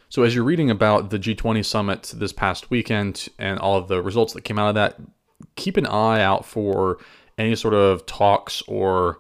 So, 0.10 0.24
as 0.24 0.34
you're 0.34 0.46
reading 0.46 0.72
about 0.72 1.10
the 1.10 1.20
G20 1.20 1.66
summit 1.66 2.14
this 2.16 2.32
past 2.32 2.72
weekend 2.72 3.28
and 3.38 3.60
all 3.60 3.78
of 3.78 3.90
the 3.90 4.02
results 4.02 4.32
that 4.34 4.46
came 4.46 4.58
out 4.58 4.70
of 4.70 4.76
that, 4.76 4.96
keep 5.58 5.76
an 5.76 5.86
eye 5.86 6.22
out 6.22 6.46
for 6.46 6.98
any 7.38 7.56
sort 7.56 7.74
of 7.74 8.06
talks 8.06 8.62
or 8.68 9.20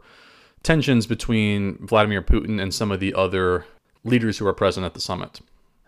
tensions 0.63 1.06
between 1.06 1.77
Vladimir 1.86 2.21
Putin 2.21 2.62
and 2.62 2.73
some 2.73 2.91
of 2.91 2.99
the 2.99 3.13
other 3.13 3.65
leaders 4.03 4.38
who 4.38 4.47
are 4.47 4.53
present 4.53 4.86
at 4.86 4.93
the 4.93 4.99
summit. 4.99 5.39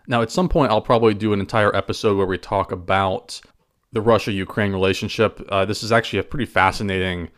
Now, 0.06 0.22
at 0.22 0.30
some 0.30 0.48
point, 0.48 0.70
I'll 0.70 0.80
probably 0.80 1.14
do 1.14 1.32
an 1.32 1.40
entire 1.40 1.74
episode 1.74 2.16
where 2.16 2.26
we 2.26 2.38
talk 2.38 2.72
about 2.72 3.40
the 3.92 4.00
Russia 4.00 4.32
Ukraine 4.32 4.72
relationship. 4.72 5.40
Uh, 5.48 5.64
this 5.64 5.82
is 5.82 5.92
actually 5.92 6.20
a 6.20 6.24
pretty 6.24 6.46
fascinating 6.46 7.28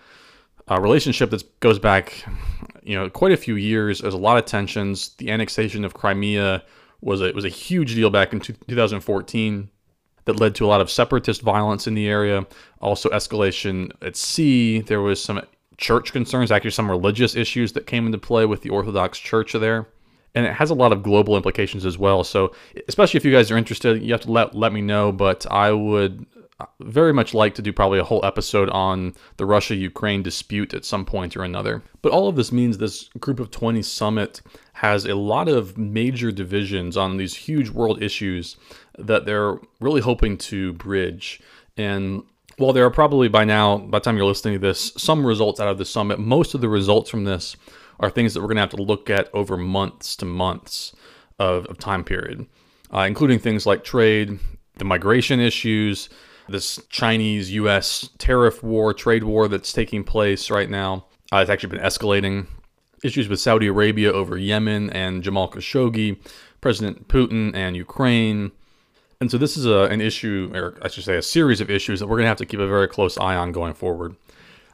uh, 0.71 0.81
relationship 0.81 1.31
that 1.31 1.61
goes 1.61 1.79
back, 1.79 2.25
you 2.83 2.97
know, 2.97 3.11
quite 3.11 3.33
a 3.33 3.37
few 3.37 3.57
years. 3.57 4.01
There's 4.01 4.15
a 4.15 4.19
lot 4.19 4.39
of 4.39 4.45
tensions. 4.45 5.11
The 5.19 5.31
annexation 5.31 5.85
of 5.85 5.95
Crimea 5.95 6.63
was 7.01 7.21
a, 7.21 7.33
was 7.33 7.45
a 7.45 7.49
huge 7.49 7.95
deal 7.95 8.11
back 8.11 8.33
in 8.33 8.41
2014 8.41 9.69
that 10.25 10.39
led 10.39 10.55
to 10.57 10.67
a 10.67 10.69
lot 10.69 10.81
of 10.81 10.91
separatist 10.91 11.43
violence 11.43 11.87
in 11.87 11.95
the 11.95 12.09
area. 12.09 12.47
Also, 12.81 13.09
escalation 13.11 13.91
at 14.03 14.17
sea. 14.17 14.81
There 14.81 15.01
was 15.01 15.23
some 15.23 15.43
church 15.79 16.13
concerns, 16.13 16.51
actually, 16.51 16.71
some 16.71 16.91
religious 16.91 17.35
issues 17.35 17.73
that 17.73 17.87
came 17.87 18.07
into 18.07 18.19
play 18.19 18.47
with 18.47 18.63
the 18.63 18.71
Orthodox 18.71 19.19
Church 19.19 19.53
there. 19.53 19.89
And 20.35 20.47
it 20.47 20.55
has 20.55 20.71
a 20.71 20.75
lot 20.75 20.93
of 20.93 21.03
global 21.03 21.37
implications 21.37 21.85
as 21.85 21.99
well. 21.99 22.25
So, 22.25 22.55
especially 22.89 23.19
if 23.19 23.25
you 23.25 23.33
guys 23.33 23.51
are 23.51 23.59
interested, 23.59 24.03
you 24.03 24.13
have 24.13 24.23
to 24.23 24.33
let, 24.33 24.55
let 24.55 24.73
me 24.73 24.81
know. 24.81 25.13
But 25.13 25.45
I 25.51 25.73
would 25.73 26.25
very 26.81 27.13
much 27.13 27.35
like 27.35 27.55
to 27.55 27.63
do 27.63 27.73
probably 27.73 27.99
a 27.99 28.05
whole 28.05 28.25
episode 28.25 28.69
on 28.71 29.15
the 29.37 29.47
Russia 29.47 29.75
Ukraine 29.75 30.23
dispute 30.23 30.75
at 30.75 30.85
some 30.85 31.05
point 31.05 31.37
or 31.37 31.43
another. 31.43 31.83
But 32.03 32.13
all 32.13 32.29
of 32.29 32.37
this 32.37 32.53
means 32.53 32.79
this 32.79 33.09
Group 33.21 33.41
of 33.41 33.51
20 33.51 33.83
summit 33.83 34.41
has 34.75 35.05
a 35.05 35.15
lot 35.15 35.49
of 35.49 35.79
major 35.79 36.33
divisions 36.33 36.97
on 36.97 37.17
these 37.17 37.35
huge 37.35 37.71
world 37.71 38.03
issues 38.03 38.57
that 38.99 39.27
they're 39.27 39.59
really 39.81 40.01
hoping 40.01 40.37
to 40.39 40.73
bridge. 40.75 41.41
And 41.77 42.23
while 42.57 42.73
there 42.73 42.85
are 42.85 42.91
probably 42.91 43.29
by 43.29 43.45
now, 43.45 43.79
by 43.79 43.99
the 43.99 44.05
time 44.05 44.17
you're 44.17 44.27
listening 44.27 44.55
to 44.55 44.61
this, 44.61 44.93
some 44.97 45.27
results 45.27 45.61
out 45.61 45.69
of 45.69 45.79
the 45.79 45.85
summit, 45.85 46.19
most 46.19 46.55
of 46.55 46.61
the 46.61 46.69
results 46.69 47.11
from 47.11 47.25
this 47.25 47.57
are 48.01 48.11
things 48.11 48.35
that 48.35 48.41
we're 48.41 48.49
going 48.49 48.57
to 48.57 48.63
have 48.63 48.71
to 48.71 48.83
look 48.83 49.11
at 49.11 49.29
over 49.35 49.57
months 49.57 50.17
to 50.17 50.25
months 50.25 50.93
of, 51.39 51.67
of 51.67 51.79
time 51.79 52.05
period, 52.05 52.47
uh, 52.93 53.01
including 53.01 53.39
things 53.39 53.67
like 53.67 53.85
trade, 53.85 54.39
the 54.77 54.85
migration 54.85 55.41
issues, 55.41 56.09
this 56.53 56.81
Chinese 56.89 57.53
US 57.53 58.11
tariff 58.19 58.63
war, 58.63 58.95
trade 58.95 59.25
war 59.25 59.49
that's 59.49 59.73
taking 59.73 60.05
place 60.05 60.51
right 60.51 60.71
now. 60.71 61.07
Uh, 61.33 61.39
it's 61.39 61.51
actually 61.51 61.71
been 61.71 61.85
escalating. 61.85 62.47
Issues 63.03 63.29
with 63.29 63.41
Saudi 63.41 63.67
Arabia 63.67 64.13
over 64.13 64.39
Yemen 64.39 64.91
and 64.91 65.25
Jamal 65.25 65.51
Khashoggi, 65.51 66.19
President 66.61 67.09
Putin 67.09 67.53
and 67.57 67.75
Ukraine. 67.77 68.53
And 69.21 69.31
so 69.31 69.39
this 69.39 69.57
is 69.57 69.67
a, 69.67 69.83
an 69.85 70.01
issue, 70.01 70.51
or 70.55 70.79
I 70.83 70.89
should 70.89 71.05
say, 71.05 71.17
a 71.17 71.23
series 71.23 71.61
of 71.61 71.71
issues 71.71 72.01
that 72.01 72.07
we're 72.07 72.17
going 72.17 72.25
to 72.25 72.29
have 72.29 72.39
to 72.39 72.47
keep 72.47 72.61
a 72.61 72.69
very 72.69 72.87
close 72.87 73.19
eye 73.19 73.35
on 73.35 73.51
going 73.51 73.75
forward. 73.75 74.15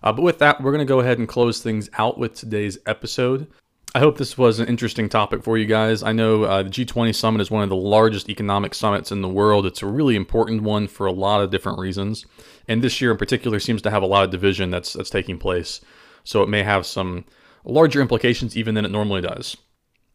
Uh, 0.03 0.12
but 0.12 0.23
with 0.23 0.38
that, 0.38 0.62
we're 0.62 0.73
going 0.73 0.87
to 0.87 0.91
go 0.91 1.01
ahead 1.01 1.19
and 1.19 1.29
close 1.29 1.61
things 1.61 1.88
out 1.95 2.19
with 2.19 2.35
today's 2.35 2.79
episode. 2.87 3.47
I 3.94 4.01
hope 4.01 4.18
this 4.18 4.37
was 4.37 4.61
an 4.61 4.68
interesting 4.68 5.09
topic 5.09 5.42
for 5.42 5.57
you 5.57 5.64
guys. 5.64 6.03
I 6.03 6.12
know 6.12 6.44
uh, 6.44 6.62
the 6.62 6.68
G20 6.68 7.14
summit 7.14 7.40
is 7.40 7.51
one 7.51 7.62
of 7.62 7.70
the 7.70 7.77
largest 7.77 8.29
economic 8.29 8.74
summits 8.74 9.11
in 9.11 9.22
the 9.22 9.29
world. 9.29 9.64
It's 9.64 9.83
a 9.83 9.87
really 9.87 10.14
important 10.14 10.62
one 10.62 10.87
for 10.88 11.07
a 11.07 11.12
lot 11.12 11.40
of 11.40 11.51
different 11.51 11.79
reasons, 11.79 12.27
and 12.68 12.83
this 12.83 13.01
year 13.01 13.11
in 13.11 13.16
particular 13.16 13.59
seems 13.59 13.81
to 13.83 13.90
have 13.90 14.03
a 14.03 14.07
lot 14.07 14.24
of 14.24 14.31
division 14.31 14.70
that's 14.70 14.92
that's 14.92 15.09
taking 15.09 15.38
place. 15.38 15.81
So 16.22 16.42
it 16.42 16.51
may 16.51 16.62
have 16.62 16.85
some 16.85 17.24
larger 17.64 18.03
implications 18.03 18.57
even 18.59 18.74
than 18.74 18.85
it 18.85 18.90
normally 18.90 19.22
does. 19.22 19.57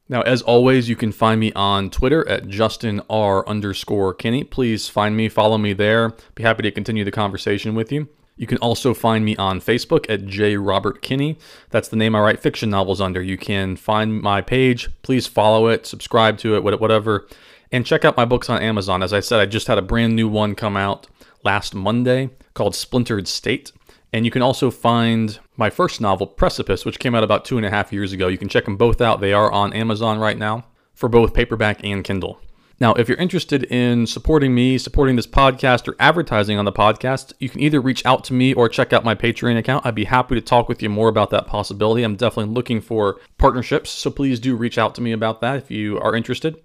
Now, 0.07 0.21
as 0.21 0.43
always, 0.43 0.87
you 0.87 0.95
can 0.95 1.11
find 1.11 1.39
me 1.39 1.51
on 1.53 1.89
Twitter 1.89 2.27
at 2.29 2.47
Justin 2.47 3.01
R 3.09 3.47
underscore 3.47 4.13
Kinney. 4.13 4.43
Please 4.43 4.87
find 4.87 5.17
me, 5.17 5.29
follow 5.29 5.57
me 5.57 5.73
there. 5.73 6.13
Be 6.35 6.43
happy 6.43 6.61
to 6.63 6.71
continue 6.71 7.03
the 7.03 7.11
conversation 7.11 7.73
with 7.73 7.91
you. 7.91 8.07
You 8.35 8.47
can 8.47 8.57
also 8.57 8.93
find 8.93 9.23
me 9.23 9.35
on 9.35 9.61
Facebook 9.61 10.09
at 10.09 10.25
J. 10.25 10.57
Robert 10.57 11.01
Kinney. 11.01 11.37
That's 11.69 11.87
the 11.87 11.95
name 11.95 12.15
I 12.15 12.21
write 12.21 12.39
fiction 12.39 12.69
novels 12.69 12.99
under. 12.99 13.21
You 13.21 13.37
can 13.37 13.75
find 13.75 14.21
my 14.21 14.41
page. 14.41 14.89
Please 15.03 15.27
follow 15.27 15.67
it, 15.67 15.85
subscribe 15.85 16.37
to 16.39 16.55
it, 16.55 16.63
whatever. 16.63 17.27
And 17.71 17.85
check 17.85 18.05
out 18.05 18.17
my 18.17 18.25
books 18.25 18.49
on 18.49 18.61
Amazon. 18.61 19.03
As 19.03 19.13
I 19.13 19.19
said, 19.19 19.39
I 19.39 19.45
just 19.45 19.67
had 19.67 19.77
a 19.77 19.83
brand 19.83 20.15
new 20.15 20.27
one 20.27 20.55
come 20.55 20.77
out 20.77 21.07
last 21.43 21.75
Monday 21.75 22.29
called 22.53 22.75
Splintered 22.75 23.27
State. 23.27 23.71
And 24.11 24.25
you 24.25 24.31
can 24.31 24.43
also 24.43 24.69
find 24.69 25.39
my 25.57 25.69
first 25.71 25.99
novel, 25.99 26.27
Precipice, 26.27 26.85
which 26.85 26.99
came 26.99 27.15
out 27.15 27.23
about 27.23 27.45
two 27.45 27.57
and 27.57 27.65
a 27.65 27.71
half 27.71 27.91
years 27.91 28.13
ago. 28.13 28.27
You 28.27 28.37
can 28.37 28.49
check 28.49 28.65
them 28.65 28.77
both 28.77 29.01
out. 29.01 29.21
They 29.21 29.33
are 29.33 29.51
on 29.51 29.73
Amazon 29.73 30.19
right 30.19 30.37
now 30.37 30.65
for 30.93 31.09
both 31.09 31.33
paperback 31.33 31.83
and 31.83 32.03
Kindle. 32.03 32.39
Now, 32.83 32.93
if 32.95 33.07
you're 33.07 33.17
interested 33.17 33.63
in 33.63 34.05
supporting 34.07 34.53
me, 34.53 34.77
supporting 34.77 35.15
this 35.15 35.25
podcast, 35.25 35.87
or 35.87 35.95
advertising 35.99 36.57
on 36.57 36.65
the 36.65 36.71
podcast, 36.73 37.31
you 37.39 37.47
can 37.47 37.61
either 37.61 37.79
reach 37.79 38.05
out 38.05 38.25
to 38.25 38.33
me 38.33 38.53
or 38.53 38.67
check 38.67 38.91
out 38.91 39.05
my 39.05 39.15
Patreon 39.15 39.57
account. 39.57 39.85
I'd 39.85 39.95
be 39.95 40.03
happy 40.03 40.35
to 40.35 40.41
talk 40.41 40.67
with 40.67 40.83
you 40.83 40.89
more 40.89 41.07
about 41.07 41.29
that 41.29 41.47
possibility. 41.47 42.03
I'm 42.03 42.17
definitely 42.17 42.53
looking 42.53 42.81
for 42.81 43.21
partnerships, 43.37 43.89
so 43.89 44.11
please 44.11 44.37
do 44.37 44.57
reach 44.57 44.77
out 44.77 44.95
to 44.95 45.01
me 45.01 45.13
about 45.13 45.39
that 45.39 45.55
if 45.55 45.71
you 45.71 45.97
are 45.97 46.13
interested. 46.13 46.61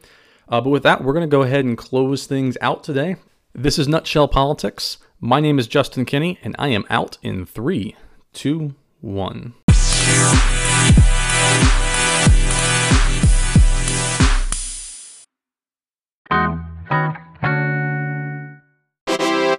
Uh, 0.48 0.60
but 0.60 0.70
with 0.70 0.82
that, 0.82 1.04
we're 1.04 1.12
going 1.12 1.24
to 1.24 1.30
go 1.30 1.42
ahead 1.42 1.64
and 1.64 1.78
close 1.78 2.26
things 2.26 2.58
out 2.60 2.82
today. 2.82 3.14
This 3.54 3.78
is 3.78 3.86
Nutshell 3.86 4.26
Politics. 4.26 4.98
My 5.20 5.38
name 5.38 5.56
is 5.60 5.68
Justin 5.68 6.04
Kinney, 6.04 6.40
and 6.42 6.56
I 6.58 6.66
am 6.70 6.84
out 6.90 7.18
in 7.22 7.46
three, 7.46 7.94
two, 8.32 8.74
one. 9.00 9.54